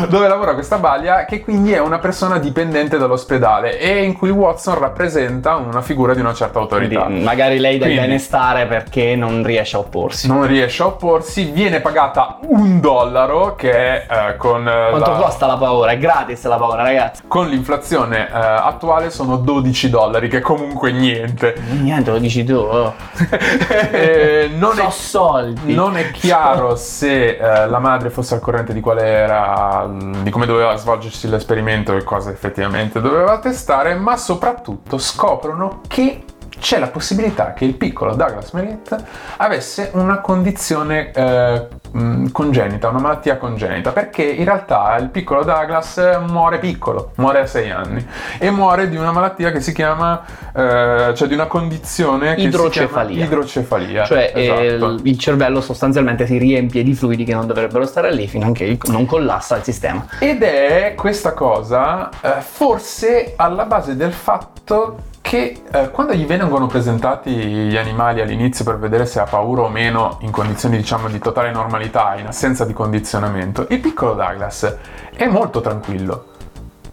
dove 0.08 0.28
lavora 0.28 0.52
questa 0.54 0.76
balia 0.78 1.24
che 1.24 1.40
quindi 1.40 1.72
è 1.72 1.80
una 1.80 1.98
persona 1.98 2.38
dipendente 2.38 2.98
dall'ospedale 2.98 3.78
e 3.78 4.02
in 4.04 4.12
cui 4.16 4.28
Watson 4.30 4.78
rappresenta 4.78 5.56
una 5.56 5.80
figura 5.80 6.12
di 6.14 6.20
una 6.20 6.34
certa 6.34 6.58
autorità. 6.58 7.04
Quindi 7.04 7.24
magari 7.24 7.58
lei 7.58 7.78
deve 7.78 7.94
benestare 7.94 8.66
perché 8.66 9.16
non 9.16 9.42
riesce 9.42 9.76
a 9.76 9.80
opporsi. 9.80 10.26
Non 10.28 10.46
riesce 10.46 10.82
a 10.82 10.86
opporsi, 10.86 11.44
viene 11.50 11.80
pagata 11.80 12.38
un 12.48 12.80
dollaro 12.80 13.54
che 13.54 13.70
è 13.72 14.06
eh, 14.10 14.36
con, 14.36 14.68
eh, 14.68 14.88
Quanto 14.90 15.10
la- 15.12 15.16
costa 15.16 15.46
la 15.46 15.56
paura? 15.56 15.92
È 15.92 15.98
gratis 15.98 16.44
la 16.46 16.56
paura, 16.56 16.82
ragazzi. 16.82 17.22
con 17.26 17.48
l'inflazione 17.48 18.28
eh, 18.28 18.30
attuale 18.32 19.10
sono 19.10 19.36
12 19.36 19.88
dollari, 19.90 20.28
che 20.28 20.40
comunque 20.40 20.92
niente. 20.92 21.54
Niente, 21.80 22.10
lo 22.10 22.18
dici 22.18 22.44
tu. 22.44 22.54
oh. 22.54 22.94
Eh, 23.90 24.50
non, 24.56 24.74
So 24.74 24.82
è, 24.86 24.90
soldi. 24.90 25.74
non 25.74 25.96
è 25.96 26.10
chiaro 26.10 26.76
se 26.76 27.36
eh, 27.36 27.66
la 27.66 27.78
madre 27.78 28.10
fosse 28.10 28.34
al 28.34 28.40
corrente 28.40 28.72
di 28.72 28.80
quale 28.80 29.02
era, 29.04 29.38
mh, 29.87 30.23
di 30.23 30.30
come 30.30 30.47
doveva 30.47 30.76
svolgersi 30.76 31.28
l'esperimento 31.28 31.95
e 31.95 32.02
cosa 32.02 32.30
effettivamente 32.30 33.00
doveva 33.00 33.38
testare, 33.38 33.95
ma 33.95 34.16
soprattutto 34.16 34.99
scoprono 34.99 35.80
che 35.87 36.25
c'è 36.58 36.78
la 36.78 36.88
possibilità 36.88 37.52
che 37.52 37.64
il 37.64 37.74
piccolo 37.74 38.14
Douglas 38.14 38.50
Merritt 38.52 38.96
avesse 39.36 39.90
una 39.94 40.20
condizione 40.20 41.10
eh, 41.12 41.66
mh, 41.90 42.30
congenita, 42.30 42.88
una 42.88 43.00
malattia 43.00 43.36
congenita, 43.36 43.92
perché 43.92 44.22
in 44.22 44.44
realtà 44.44 44.96
il 44.96 45.08
piccolo 45.08 45.44
Douglas 45.44 46.18
muore 46.26 46.58
piccolo, 46.58 47.12
muore 47.16 47.40
a 47.40 47.46
6 47.46 47.70
anni 47.70 48.06
e 48.38 48.50
muore 48.50 48.88
di 48.88 48.96
una 48.96 49.12
malattia 49.12 49.50
che 49.50 49.60
si 49.60 49.72
chiama, 49.72 50.22
eh, 50.54 51.12
cioè 51.14 51.28
di 51.28 51.34
una 51.34 51.46
condizione 51.46 52.34
che 52.34 52.42
Idrocefalia. 52.42 53.24
idrocefalia. 53.24 54.04
Cioè 54.04 54.32
eh, 54.34 54.66
esatto. 54.66 54.92
il, 54.92 55.00
il 55.04 55.18
cervello 55.18 55.60
sostanzialmente 55.60 56.26
si 56.26 56.38
riempie 56.38 56.82
di 56.82 56.94
fluidi 56.94 57.24
che 57.24 57.34
non 57.34 57.46
dovrebbero 57.46 57.86
stare 57.86 58.12
lì 58.12 58.26
fino 58.26 58.48
a 58.48 58.52
che 58.52 58.78
non 58.86 59.06
collassa 59.06 59.56
il 59.56 59.62
sistema. 59.62 60.06
Ed 60.18 60.42
è 60.42 60.94
questa 60.96 61.34
cosa 61.34 62.10
eh, 62.20 62.40
forse 62.40 63.34
alla 63.36 63.64
base 63.64 63.96
del 63.96 64.12
fatto 64.12 65.16
che 65.28 65.61
eh, 65.70 65.90
quando 65.90 66.14
gli 66.14 66.25
vengono 66.25 66.66
presentati 66.68 67.30
gli 67.30 67.76
animali 67.76 68.23
all'inizio 68.23 68.64
per 68.64 68.78
vedere 68.78 69.04
se 69.04 69.20
ha 69.20 69.25
paura 69.25 69.61
o 69.61 69.68
meno 69.68 70.16
in 70.23 70.30
condizioni 70.30 70.78
diciamo 70.78 71.06
di 71.08 71.18
totale 71.18 71.50
normalità, 71.50 72.14
in 72.16 72.26
assenza 72.26 72.64
di 72.64 72.73
condizionamento, 72.73 73.66
il 73.68 73.78
piccolo 73.78 74.14
Douglas 74.14 74.75
è 75.14 75.26
molto 75.26 75.61
tranquillo. 75.61 76.38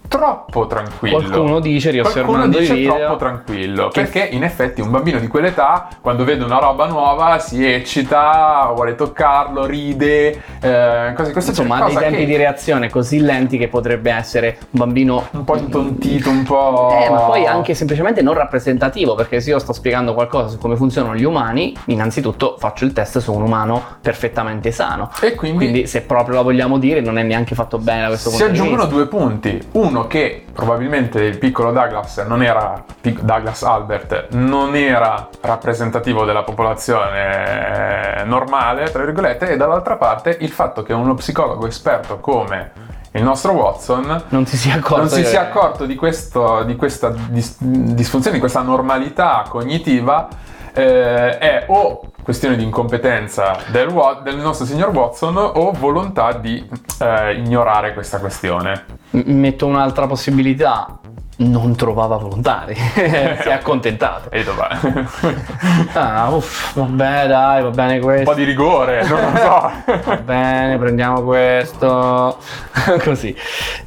Troppo 0.07 0.67
tranquillo. 0.67 1.17
Qualcuno 1.17 1.59
dice, 1.59 1.91
Qualcuno 1.91 2.13
riosservando 2.23 2.57
i 2.57 2.59
dice 2.61 2.73
video, 2.73 2.95
troppo 2.95 3.15
tranquillo 3.17 3.87
che- 3.89 4.01
perché 4.01 4.27
in 4.31 4.43
effetti 4.43 4.81
un 4.81 4.91
bambino 4.91 5.19
di 5.19 5.27
quell'età 5.27 5.87
quando 6.01 6.23
vede 6.23 6.43
una 6.43 6.57
roba 6.59 6.85
nuova 6.87 7.39
si 7.39 7.65
eccita, 7.65 8.71
vuole 8.73 8.95
toccarlo, 8.95 9.65
ride, 9.65 10.41
eh, 10.61 11.13
cose 11.15 11.27
di 11.27 11.31
questo 11.33 11.51
Insomma, 11.51 11.83
ha 11.83 11.85
dei 11.87 11.95
tempi 11.97 12.17
che- 12.19 12.25
di 12.25 12.35
reazione 12.35 12.89
così 12.89 13.19
lenti 13.19 13.57
che 13.57 13.67
potrebbe 13.67 14.11
essere 14.11 14.57
un 14.71 14.79
bambino 14.79 15.27
un 15.31 15.43
po' 15.43 15.57
intontito, 15.57 16.29
un 16.29 16.43
po'. 16.43 16.95
Eh, 16.99 17.09
ma 17.09 17.19
poi 17.21 17.45
anche 17.45 17.73
semplicemente 17.73 18.21
non 18.21 18.33
rappresentativo, 18.35 19.15
perché 19.15 19.41
se 19.41 19.49
io 19.51 19.59
sto 19.59 19.73
spiegando 19.73 20.13
qualcosa 20.13 20.47
su 20.49 20.57
come 20.57 20.75
funzionano 20.75 21.15
gli 21.15 21.23
umani, 21.23 21.75
innanzitutto 21.85 22.55
faccio 22.57 22.85
il 22.85 22.93
test 22.93 23.19
su 23.19 23.33
un 23.33 23.41
umano 23.41 23.81
perfettamente 24.01 24.71
sano. 24.71 25.09
E 25.21 25.35
quindi, 25.35 25.57
Quindi, 25.57 25.87
se 25.87 26.01
proprio 26.01 26.35
la 26.35 26.41
vogliamo 26.41 26.77
dire, 26.77 27.01
non 27.01 27.17
è 27.17 27.23
neanche 27.23 27.55
fatto 27.55 27.77
bene 27.77 28.01
da 28.01 28.07
questo 28.07 28.29
si 28.29 28.37
punto 28.37 28.51
di 28.51 28.57
aggiungono 28.59 28.81
vista. 28.87 28.95
due 28.95 29.07
punti. 29.07 29.67
Uno 29.73 29.94
che 30.03 30.45
probabilmente 30.53 31.23
il 31.23 31.37
piccolo 31.37 31.71
Douglas 31.71 32.17
non 32.27 32.43
era 32.43 32.83
Douglas 33.01 33.63
Albert 33.63 34.27
non 34.31 34.75
era 34.75 35.29
rappresentativo 35.41 36.25
della 36.25 36.43
popolazione 36.43 38.21
eh, 38.21 38.23
normale, 38.25 38.91
tra 38.91 39.03
virgolette, 39.03 39.49
e 39.49 39.57
dall'altra 39.57 39.95
parte 39.97 40.37
il 40.41 40.49
fatto 40.49 40.83
che 40.83 40.93
uno 40.93 41.13
psicologo 41.15 41.67
esperto 41.67 42.19
come 42.19 42.71
il 43.11 43.23
nostro 43.23 43.53
Watson 43.53 44.23
Non 44.29 44.45
si 44.45 44.57
sia 44.57 44.75
accorto. 44.75 44.97
non 44.97 45.09
si 45.09 45.23
sia 45.23 45.41
accorto 45.41 45.85
di, 45.85 45.95
questo, 45.95 46.63
di 46.63 46.75
questa 46.75 47.09
dis- 47.09 47.57
disfunzione, 47.59 48.35
di 48.35 48.41
questa 48.41 48.61
normalità 48.61 49.45
cognitiva, 49.47 50.27
eh, 50.75 51.37
è 51.37 51.63
o 51.67 52.01
questione 52.23 52.55
di 52.55 52.63
incompetenza 52.63 53.55
del, 53.67 53.93
del 54.23 54.37
nostro 54.37 54.65
signor 54.65 54.89
Watson 54.89 55.37
o 55.37 55.71
volontà 55.71 56.33
di 56.33 56.67
eh, 56.99 57.35
ignorare 57.35 57.93
questa 57.93 58.19
questione. 58.19 58.83
M- 59.11 59.31
Metto 59.33 59.65
un'altra 59.65 60.07
possibilità. 60.07 60.99
Non 61.37 61.75
trovava 61.75 62.15
volontari. 62.15 62.73
si 62.95 62.99
è 63.01 63.51
accontentato. 63.51 64.31
E 64.31 64.43
dov'è? 64.43 64.67
Ah, 65.93 66.29
uff, 66.29 66.73
vabbè, 66.75 67.27
dai, 67.27 67.61
va 67.61 67.69
bene 67.71 67.93
Un 67.95 67.99
po' 67.99 68.05
questo. 68.07 68.33
di 68.35 68.43
rigore, 68.45 69.05
non 69.05 69.19
lo 69.19 69.37
so. 69.37 69.71
Va 70.05 70.15
bene, 70.17 70.77
prendiamo 70.77 71.21
questo. 71.23 72.37
Così. 73.03 73.35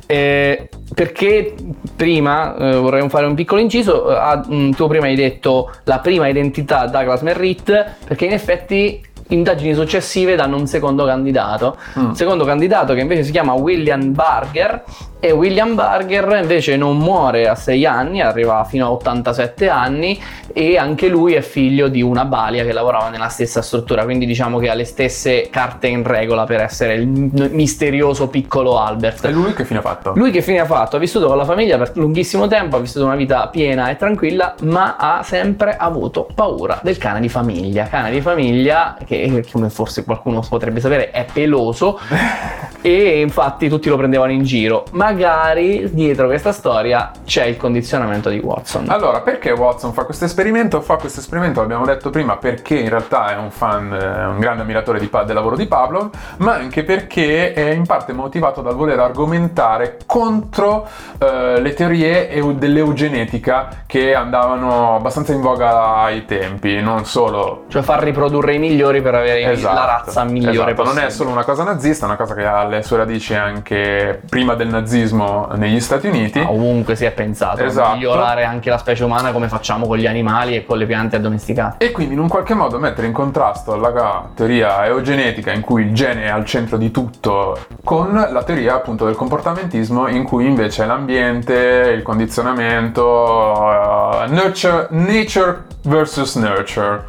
Eh, 0.06 0.68
perché 0.94 1.54
prima 1.96 2.56
eh, 2.56 2.76
vorrei 2.76 3.08
fare 3.08 3.26
un 3.26 3.34
piccolo 3.34 3.60
inciso. 3.60 4.10
eh, 4.10 4.14
ah, 4.14 4.44
mm, 4.46 4.72
tu 4.72 4.86
prima 4.86 5.06
hai 5.06 5.16
detto 5.16 5.72
la 5.84 5.98
prima 5.98 6.28
identità 6.28 6.86
Douglas 6.86 7.22
Merritt, 7.22 7.94
perché 8.06 8.24
in 8.24 8.32
effetti 8.32 9.00
indagini 9.28 9.74
successive 9.74 10.36
danno 10.36 10.56
un 10.56 10.66
secondo 10.66 11.04
candidato. 11.04 11.76
Mm. 11.98 12.12
Secondo 12.12 12.44
candidato 12.44 12.94
che 12.94 13.00
invece 13.00 13.24
si 13.24 13.30
chiama 13.30 13.52
William 13.52 14.12
Barger. 14.12 14.84
E 15.20 15.32
William 15.32 15.74
Barger 15.74 16.38
invece 16.40 16.76
non 16.76 16.96
muore 16.96 17.48
a 17.48 17.56
6 17.56 17.84
anni, 17.84 18.20
arriva 18.20 18.62
fino 18.62 18.86
a 18.86 18.92
87 18.92 19.68
anni 19.68 20.20
e 20.52 20.76
anche 20.78 21.08
lui 21.08 21.34
è 21.34 21.40
figlio 21.40 21.88
di 21.88 22.02
una 22.02 22.24
balia 22.24 22.64
che 22.64 22.72
lavorava 22.72 23.08
nella 23.08 23.28
stessa 23.28 23.60
struttura, 23.60 24.04
quindi 24.04 24.26
diciamo 24.26 24.58
che 24.58 24.70
ha 24.70 24.74
le 24.74 24.84
stesse 24.84 25.48
carte 25.50 25.88
in 25.88 26.04
regola 26.04 26.44
per 26.44 26.60
essere 26.60 26.94
il 26.94 27.06
misterioso 27.08 28.28
piccolo 28.28 28.78
Albert. 28.78 29.24
E 29.24 29.30
lui 29.30 29.54
che 29.54 29.64
fine 29.64 29.80
ha 29.80 29.82
fatto? 29.82 30.12
Lui 30.14 30.30
che 30.30 30.40
fine 30.40 30.60
ha 30.60 30.64
fatto? 30.64 30.96
Ha 30.96 30.98
vissuto 31.00 31.26
con 31.26 31.36
la 31.36 31.44
famiglia 31.44 31.78
per 31.78 31.92
lunghissimo 31.94 32.46
tempo, 32.46 32.76
ha 32.76 32.80
vissuto 32.80 33.04
una 33.04 33.16
vita 33.16 33.48
piena 33.48 33.90
e 33.90 33.96
tranquilla, 33.96 34.54
ma 34.62 34.94
ha 34.96 35.22
sempre 35.24 35.76
avuto 35.76 36.28
paura 36.32 36.78
del 36.82 36.96
cane 36.96 37.20
di 37.20 37.28
famiglia. 37.28 37.84
Cane 37.84 38.12
di 38.12 38.20
famiglia 38.20 38.96
che, 39.04 39.17
come 39.50 39.70
forse 39.70 40.04
qualcuno 40.04 40.44
potrebbe 40.48 40.80
sapere, 40.80 41.10
è 41.10 41.26
peloso 41.30 41.98
e 42.80 43.20
infatti 43.20 43.68
tutti 43.68 43.88
lo 43.88 43.96
prendevano 43.96 44.32
in 44.32 44.42
giro. 44.44 44.84
Magari 44.92 45.90
dietro 45.92 46.26
questa 46.26 46.52
storia 46.52 47.10
c'è 47.24 47.44
il 47.44 47.56
condizionamento 47.56 48.28
di 48.28 48.38
Watson. 48.38 48.86
Allora, 48.88 49.20
perché 49.20 49.50
Watson 49.50 49.92
fa 49.92 50.04
questo 50.04 50.24
esperimento? 50.24 50.80
Fa 50.80 50.96
questo 50.96 51.20
esperimento, 51.20 51.60
l'abbiamo 51.60 51.84
detto 51.84 52.10
prima, 52.10 52.36
perché 52.36 52.76
in 52.78 52.88
realtà 52.88 53.32
è 53.32 53.36
un 53.36 53.50
fan, 53.50 53.92
eh, 53.92 54.26
un 54.26 54.38
grande 54.38 54.62
ammiratore 54.62 54.98
di 54.98 55.06
del 55.08 55.34
lavoro 55.34 55.56
di 55.56 55.66
Pavlov, 55.66 56.10
ma 56.38 56.54
anche 56.54 56.84
perché 56.84 57.52
è 57.52 57.70
in 57.70 57.86
parte 57.86 58.12
motivato 58.12 58.60
dal 58.60 58.76
voler 58.76 58.98
argomentare 59.00 59.96
contro 60.06 60.86
eh, 61.18 61.60
le 61.60 61.74
teorie 61.74 62.30
eu- 62.30 62.52
dell'eugenetica 62.52 63.68
che 63.86 64.14
andavano 64.14 64.96
abbastanza 64.96 65.32
in 65.32 65.40
voga 65.40 65.96
ai 65.96 66.24
tempi, 66.24 66.80
non 66.80 67.04
solo 67.04 67.64
Cioè 67.68 67.82
far 67.82 68.02
riprodurre 68.02 68.54
i 68.54 68.58
migliori 68.58 69.00
per 69.02 69.14
avere 69.14 69.50
Esatto, 69.50 69.74
la 69.74 69.84
razza 69.84 70.24
migliore 70.24 70.52
esatto. 70.52 70.66
Non 70.66 70.76
possibile. 70.84 71.06
è 71.06 71.10
solo 71.10 71.30
una 71.30 71.44
cosa 71.44 71.64
nazista, 71.64 72.04
è 72.04 72.08
una 72.08 72.16
cosa 72.16 72.34
che 72.34 72.44
ha 72.44 72.64
le 72.68 72.82
sue 72.82 72.98
radici 72.98 73.34
anche 73.34 74.20
prima 74.28 74.54
del 74.54 74.68
nazismo 74.68 75.48
negli 75.56 75.80
Stati 75.80 76.06
Uniti. 76.06 76.38
Ma 76.38 76.50
ovunque 76.50 76.94
si 76.94 77.04
è 77.04 77.10
pensato 77.10 77.64
Esatto. 77.64 77.90
a 77.90 77.94
migliorare 77.94 78.44
anche 78.44 78.70
la 78.70 78.78
specie 78.78 79.04
umana 79.04 79.32
come 79.32 79.48
facciamo 79.48 79.86
con 79.86 79.96
gli 79.96 80.06
animali 80.06 80.16
animali 80.18 80.56
e 80.56 80.64
con 80.64 80.78
le 80.78 80.86
piante 80.86 81.16
addomesticate. 81.16 81.84
E 81.84 81.90
quindi 81.92 82.14
in 82.14 82.20
un 82.20 82.28
qualche 82.28 82.54
modo 82.54 82.78
mettere 82.78 83.06
in 83.06 83.12
contrasto 83.12 83.76
la 83.76 84.28
teoria 84.34 84.86
eugenetica 84.86 85.52
in 85.52 85.62
cui 85.62 85.82
il 85.82 85.94
gene 85.94 86.24
è 86.24 86.28
al 86.28 86.44
centro 86.44 86.76
di 86.76 86.90
tutto 86.90 87.58
con 87.84 88.12
la 88.12 88.42
teoria 88.42 88.74
appunto 88.74 89.04
del 89.04 89.14
comportamentismo 89.14 90.08
in 90.08 90.24
cui 90.24 90.46
invece 90.46 90.84
l'ambiente, 90.84 91.92
il 91.94 92.02
condizionamento, 92.02 93.02
uh, 93.04 94.30
nurture, 94.30 94.88
nature 94.90 95.64
versus 95.82 96.36
nurture. 96.36 97.04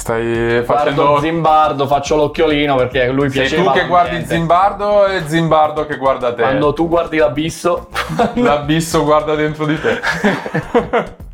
Stai 0.00 0.62
facendo. 0.64 1.02
Guardo 1.02 1.20
Zimbardo, 1.20 1.86
faccio 1.86 2.16
l'occhiolino 2.16 2.74
perché 2.74 3.08
lui 3.10 3.28
Sei 3.28 3.40
piaceva. 3.46 3.70
tu 3.72 3.78
che 3.78 3.86
guardi 3.86 4.12
l'ambiente. 4.12 4.34
Zimbardo 4.34 5.06
e 5.06 5.22
Zimbardo 5.26 5.84
che 5.84 5.96
guarda 5.98 6.32
te. 6.32 6.40
Quando 6.40 6.72
tu 6.72 6.88
guardi 6.88 7.18
l'abisso. 7.18 7.88
L'abisso 8.34 9.04
guarda 9.04 9.34
dentro 9.34 9.66
di 9.66 9.78
te. 9.78 10.00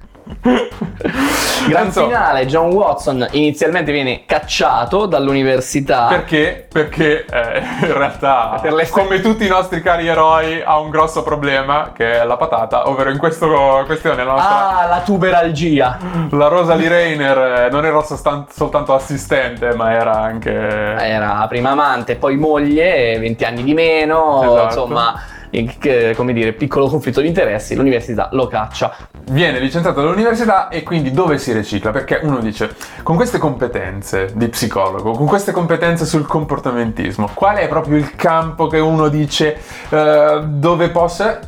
Gran 1.69 1.87
Insomma, 1.87 2.07
finale, 2.07 2.47
John 2.47 2.71
Watson 2.73 3.27
inizialmente 3.33 3.91
viene 3.91 4.23
cacciato 4.25 5.07
dall'università. 5.07 6.07
Perché? 6.07 6.67
Perché 6.71 7.25
eh, 7.25 7.59
in 7.83 7.93
realtà, 7.93 8.61
come 8.91 9.21
tutti 9.21 9.45
i 9.45 9.49
nostri 9.49 9.83
cari 9.83 10.07
eroi, 10.07 10.63
ha 10.65 10.79
un 10.79 10.91
grosso 10.91 11.23
problema 11.23 11.91
che 11.95 12.21
è 12.21 12.25
la 12.25 12.37
patata, 12.37 12.89
ovvero 12.89 13.11
in 13.11 13.19
questa 13.19 13.47
questione 13.85 14.25
la 14.25 14.33
nostra. 14.33 14.79
Ah, 14.79 14.87
la 14.87 15.01
tuberalgia. 15.01 15.99
La 16.31 16.49
Rosalie 16.49 16.89
Reiner 16.89 17.39
eh, 17.39 17.69
non 17.71 17.85
era 17.85 18.01
sostan- 18.03 18.47
soltanto 18.51 18.95
assistente, 18.95 19.75
ma 19.75 19.93
era 19.93 20.13
anche. 20.21 20.53
Era 20.53 21.45
prima 21.49 21.71
amante, 21.71 22.17
poi 22.17 22.37
moglie, 22.37 23.19
20 23.19 23.45
anni 23.45 23.63
di 23.65 23.75
meno, 23.75 24.43
Esatto. 24.43 24.65
insomma, 24.65 25.21
che- 25.51 26.15
come 26.17 26.33
dire, 26.33 26.53
piccolo 26.53 26.89
conflitto 26.89 27.21
di 27.21 27.29
interessi, 27.29 27.75
l'università 27.75 28.29
lo 28.33 28.47
caccia. 28.47 28.95
Viene 29.31 29.59
licenziato 29.59 30.01
dall'università 30.01 30.69
e 30.69 30.83
quindi 30.83 31.11
dove 31.11 31.39
si 31.39 31.53
ricicla? 31.53 31.91
Perché 31.91 32.21
uno 32.23 32.39
dice, 32.39 32.75
con 33.03 33.17
queste 33.17 33.39
competenze 33.39 34.31
di 34.35 34.49
psicologo, 34.49 35.13
con 35.13 35.27
queste 35.27 35.53
competenze 35.53 36.05
sul 36.05 36.27
comportamentismo, 36.27 37.31
qual 37.35 37.57
è 37.57 37.69
proprio 37.69 37.97
il 37.97 38.15
campo 38.17 38.67
che 38.67 38.79
uno 38.79 39.09
dice 39.09 39.59
eh, 39.89 40.43
dove 40.45 40.91
possa... 40.91 41.41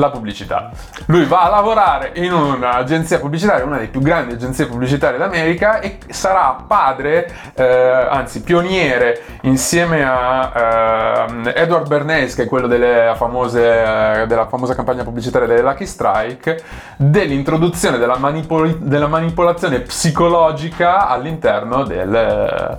La 0.00 0.10
pubblicità. 0.10 0.70
Lui 1.06 1.24
va 1.24 1.42
a 1.42 1.50
lavorare 1.50 2.12
in 2.14 2.32
un'agenzia 2.32 3.18
pubblicitaria, 3.18 3.64
una 3.64 3.78
delle 3.78 3.88
più 3.88 4.00
grandi 4.00 4.34
agenzie 4.34 4.66
pubblicitarie 4.66 5.18
d'America 5.18 5.80
e 5.80 5.98
sarà 6.08 6.56
padre, 6.64 7.28
eh, 7.54 7.64
anzi 8.08 8.42
pioniere, 8.42 9.20
insieme 9.42 10.04
a 10.04 11.26
ehm, 11.28 11.52
Edward 11.52 11.88
Bernays, 11.88 12.36
che 12.36 12.44
è 12.44 12.46
quello 12.46 12.68
delle 12.68 13.12
famose, 13.16 14.20
eh, 14.22 14.26
della 14.28 14.46
famosa 14.46 14.76
campagna 14.76 15.02
pubblicitaria 15.02 15.48
delle 15.48 15.62
Lucky 15.62 15.86
Strike, 15.86 16.62
dell'introduzione 16.96 17.98
della, 17.98 18.18
manipol- 18.18 18.78
della 18.78 19.08
manipolazione 19.08 19.80
psicologica 19.80 21.08
all'interno 21.08 21.82
del- 21.82 22.78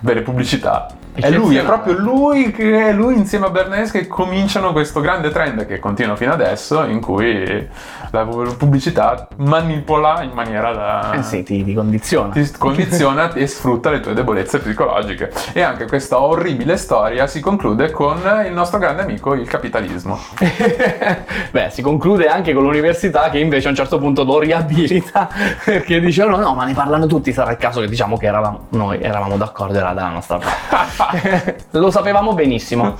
delle 0.00 0.22
pubblicità. 0.22 0.88
È 1.20 1.30
lui, 1.30 1.56
è 1.56 1.64
proprio 1.64 1.98
lui, 1.98 2.52
che, 2.52 2.92
lui 2.92 3.14
insieme 3.14 3.46
a 3.46 3.50
Bernays 3.50 3.90
che 3.90 4.06
cominciano 4.06 4.72
questo 4.72 5.00
grande 5.00 5.30
trend 5.30 5.66
che 5.66 5.80
continua 5.80 6.14
fino 6.14 6.32
adesso 6.32 6.84
in 6.84 7.00
cui 7.00 7.68
la 8.10 8.24
pubblicità 8.24 9.26
manipola 9.36 10.22
in 10.22 10.30
maniera 10.30 10.72
da... 10.72 11.12
Eh 11.14 11.22
sì, 11.22 11.42
ti, 11.42 11.64
ti 11.64 11.74
condiziona. 11.74 12.32
ti 12.32 12.48
condiziona 12.56 13.32
e 13.32 13.46
sfrutta 13.46 13.90
le 13.90 14.00
tue 14.00 14.14
debolezze 14.14 14.60
psicologiche. 14.60 15.32
E 15.52 15.60
anche 15.60 15.86
questa 15.86 16.20
orribile 16.20 16.76
storia 16.76 17.26
si 17.26 17.40
conclude 17.40 17.90
con 17.90 18.18
il 18.46 18.52
nostro 18.52 18.78
grande 18.78 19.02
amico, 19.02 19.34
il 19.34 19.48
capitalismo. 19.48 20.18
Beh, 21.50 21.68
si 21.70 21.82
conclude 21.82 22.28
anche 22.28 22.52
con 22.54 22.62
l'università 22.62 23.28
che 23.30 23.38
invece 23.38 23.66
a 23.66 23.70
un 23.70 23.76
certo 23.76 23.98
punto 23.98 24.24
lo 24.24 24.38
riabilita 24.38 25.28
perché 25.64 26.00
dice 26.00 26.24
no, 26.24 26.36
no, 26.36 26.54
ma 26.54 26.64
ne 26.64 26.74
parlano 26.74 27.06
tutti, 27.06 27.32
sarà 27.32 27.50
il 27.50 27.56
caso 27.56 27.80
che 27.80 27.88
diciamo 27.88 28.16
che 28.16 28.26
eravamo, 28.26 28.66
noi 28.70 29.00
eravamo 29.00 29.36
d'accordo, 29.36 29.78
era 29.78 29.92
dalla 29.92 30.10
nostra 30.10 30.38
parte. 30.38 31.07
lo 31.72 31.90
sapevamo 31.90 32.34
benissimo, 32.34 32.96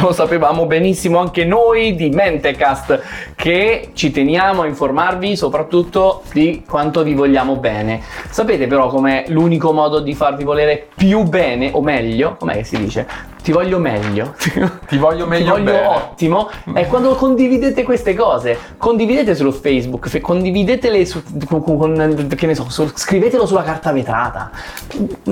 lo 0.00 0.12
sapevamo 0.12 0.66
benissimo 0.66 1.18
anche 1.18 1.44
noi 1.44 1.94
di 1.94 2.10
Mentecast 2.10 3.02
che 3.34 3.90
ci 3.94 4.10
teniamo 4.10 4.62
a 4.62 4.66
informarvi 4.66 5.36
soprattutto 5.36 6.22
di 6.32 6.64
quanto 6.68 7.02
vi 7.02 7.14
vogliamo 7.14 7.56
bene. 7.56 8.00
Sapete 8.30 8.66
però 8.66 8.88
com'è 8.88 9.24
l'unico 9.28 9.72
modo 9.72 10.00
di 10.00 10.14
farvi 10.14 10.44
volere 10.44 10.88
più 10.94 11.22
bene 11.22 11.70
o 11.72 11.80
meglio? 11.82 12.36
Com'è 12.38 12.54
che 12.56 12.64
si 12.64 12.76
dice? 12.78 13.34
Ti 13.42 13.52
voglio 13.52 13.78
meglio. 13.78 14.34
Ti 14.88 14.98
voglio 14.98 15.22
Ti 15.24 15.30
meglio 15.30 15.50
voglio 15.50 15.64
bene. 15.70 15.86
ottimo 15.86 16.50
è 16.74 16.86
quando 16.88 17.14
condividete 17.14 17.82
queste 17.84 18.14
cose 18.14 18.58
condividete 18.76 19.34
su 19.34 19.50
Facebook 19.52 20.20
condividetele 20.20 21.04
su, 21.04 21.22
con, 21.48 21.62
con- 21.62 22.28
che 22.36 22.46
ne 22.46 22.54
so 22.54 22.66
su- 22.68 22.90
scrivetelo 22.92 23.46
sulla 23.46 23.62
carta 23.62 23.92
vetrata 23.92 24.50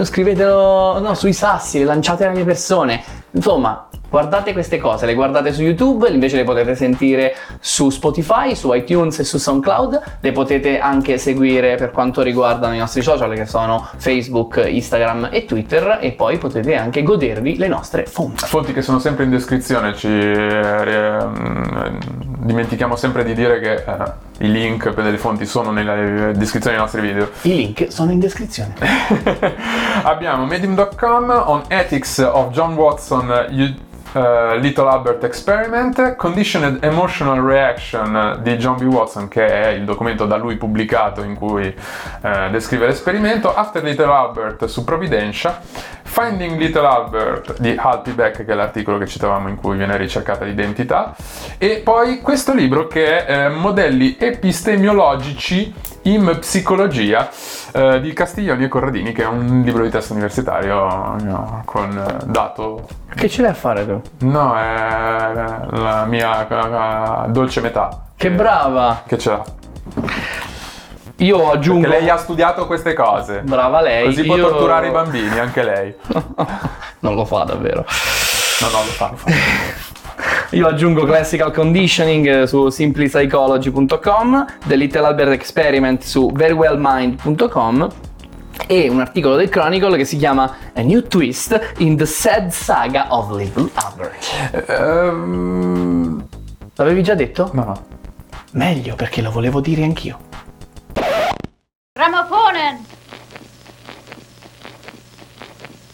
scrivetelo 0.01 1.01
no, 1.01 1.15
sui 1.15 1.33
sassi 1.33 1.79
le 1.79 1.85
lanciate 1.85 2.03
alle 2.09 2.45
persone. 2.45 3.03
Insomma 3.33 3.89
guardate 4.15 4.53
queste 4.53 4.79
cose 4.79 5.07
le 5.07 5.15
guardate 5.15 5.53
su 5.53 5.63
YouTube 5.63 6.09
invece 6.09 6.37
le 6.37 6.45
potete 6.45 6.77
sentire 6.77 7.35
su 7.59 7.91
Spotify 7.91 8.55
su 8.55 8.73
iTunes 8.73 9.19
e 9.19 9.25
su 9.25 9.39
SoundCloud. 9.39 10.03
Le 10.21 10.33
potete 10.33 10.79
anche 10.79 11.19
seguire 11.19 11.75
per 11.75 11.91
quanto 11.91 12.23
riguardano 12.23 12.75
i 12.75 12.79
nostri 12.79 13.03
social 13.03 13.35
che 13.35 13.47
sono 13.47 13.89
Facebook 13.97 14.63
Instagram 14.69 15.31
e 15.33 15.45
Twitter 15.47 15.99
e 16.01 16.13
poi 16.13 16.39
potete 16.39 16.77
anche 16.77 17.03
godervi 17.03 17.57
le 17.57 17.67
nostre 17.69 18.07
fonti. 18.07 18.45
Fonti 18.45 18.73
che 18.73 18.83
sono 18.83 18.99
sempre 19.01 19.25
in 19.25 19.31
descrizione, 19.31 19.95
ci 19.97 20.09
eh, 20.09 21.25
mm, 21.25 22.34
dimentichiamo 22.45 22.95
sempre 22.95 23.25
di 23.25 23.35
dire 23.35 23.59
che 23.59 23.73
eh, 23.73 24.45
i 24.45 24.51
link 24.51 24.93
per 24.93 25.03
delle 25.03 25.17
fonti 25.17 25.47
sono 25.47 25.71
nella 25.71 26.33
descrizione 26.33 26.77
dei 26.77 26.85
nostri 26.85 27.01
video. 27.01 27.31
i 27.43 27.55
link 27.55 27.87
sono 27.91 28.11
in 28.11 28.19
descrizione 28.19 28.75
Abbiamo 30.05 30.45
medium.com 30.45 31.31
on 31.47 31.63
ethics 31.69 32.19
of 32.19 32.53
John 32.53 32.75
Watson 32.75 33.47
eh, 34.15 34.59
Little 34.59 34.89
Albert 34.89 35.25
Experiment, 35.25 36.17
Conditioned 36.17 36.83
Emotional 36.83 37.43
Reaction 37.45 38.17
eh, 38.17 38.43
di 38.43 38.57
John 38.57 38.77
B. 38.77 38.83
Watson, 38.83 39.29
che 39.29 39.47
è 39.47 39.69
il 39.69 39.85
documento 39.85 40.25
da 40.27 40.37
lui 40.37 40.57
pubblicato 40.57 41.23
in 41.23 41.35
cui 41.35 41.67
eh, 41.67 42.49
descrive 42.51 42.87
l'esperimento, 42.87 43.55
After 43.55 43.83
Little 43.83 44.13
Albert 44.13 44.65
su 44.67 44.85
Providencia, 44.85 45.61
Finding 46.03 46.59
Little 46.59 46.87
Albert 46.87 47.61
di 47.61 47.75
Hal 47.77 48.03
P. 48.03 48.13
Beck, 48.13 48.45
che 48.45 48.53
è 48.53 48.55
l'articolo 48.55 48.99
che 48.99 49.07
citavamo 49.07 49.49
in 49.49 49.57
cui 49.57 49.77
viene 49.77 49.97
ricercata 49.97 50.45
l'identità, 50.45 51.15
e 51.59 51.81
poi 51.83 52.21
questo 52.21 52.55
libro 52.55 52.87
che 52.87 53.27
è 53.27 53.47
eh, 53.47 53.49
Modelli 53.49 54.17
epistemiologici 54.19 55.75
in 56.05 56.37
psicologia 56.41 57.31
eh, 57.73 58.01
di 58.01 58.13
Castiglioni 58.13 58.65
e 58.65 58.69
Corradini, 58.69 59.13
che 59.13 59.23
è 59.23 59.27
un 59.27 59.63
libro 59.65 59.83
di 59.83 59.91
testo 59.91 60.13
universitario 60.13 61.17
no, 61.21 61.63
con 61.65 61.97
eh, 61.97 62.25
dato. 62.27 62.87
Che 63.15 63.29
ce 63.29 63.43
l'hai 63.43 63.51
a 63.51 63.55
fare 63.55 63.87
tu? 63.87 64.01
No, 64.27 64.57
è 64.57 65.33
la 65.33 66.05
mia 66.07 67.27
eh, 67.27 67.31
dolce 67.31 67.61
metà. 67.61 68.07
Che 68.17 68.31
brava! 68.31 69.03
Che 69.07 69.19
ce 69.19 69.31
l'ha. 69.31 69.45
Io 71.17 71.51
aggiungo. 71.51 71.89
Che 71.89 71.99
lei 71.99 72.11
ha 72.11 72.17
studiato 72.17 72.67
queste 72.67 72.93
cose. 72.93 73.41
Brava 73.41 73.81
lei. 73.81 74.05
Così 74.07 74.25
può 74.25 74.37
io- 74.37 74.49
torturare 74.49 74.89
i 74.89 74.91
bambini, 74.91 75.39
anche 75.39 75.63
lei. 75.63 75.95
non 77.01 77.15
lo 77.15 77.25
fa 77.25 77.45
davvero. 77.45 77.85
No, 78.61 78.69
no, 78.69 78.79
lo 78.79 78.91
fa, 78.91 79.11
lo 79.11 79.17
fa. 79.17 79.31
Io 80.51 80.67
aggiungo 80.69 81.05
classical 81.05 81.53
conditioning 81.53 82.27
eh, 82.27 82.47
su 82.47 82.69
simplypsychology.com, 82.69 84.47
The 84.67 84.77
Little 84.77 85.05
Albert 85.07 85.33
Experiment 85.33 86.03
su 86.03 86.31
verywellmind.com 86.33 87.89
e 88.67 88.89
un 88.89 89.01
articolo 89.01 89.35
del 89.37 89.49
Chronicle 89.49 89.97
che 89.97 90.05
si 90.05 90.17
chiama 90.17 90.55
A 90.75 90.81
New 90.83 91.03
Twist 91.03 91.75
in 91.79 91.97
the 91.97 92.07
Sad 92.07 92.51
Saga 92.51 93.07
of 93.11 93.35
Little 93.37 93.69
Albert. 93.75 94.69
Ehm, 94.69 96.25
L'avevi 96.77 97.03
già 97.03 97.15
detto? 97.15 97.51
no, 97.53 97.65
no. 97.65 97.83
Meglio 98.53 98.95
perché 98.95 99.21
lo 99.21 99.31
volevo 99.33 99.61
dire 99.61 99.83
anch'io. 99.83 100.19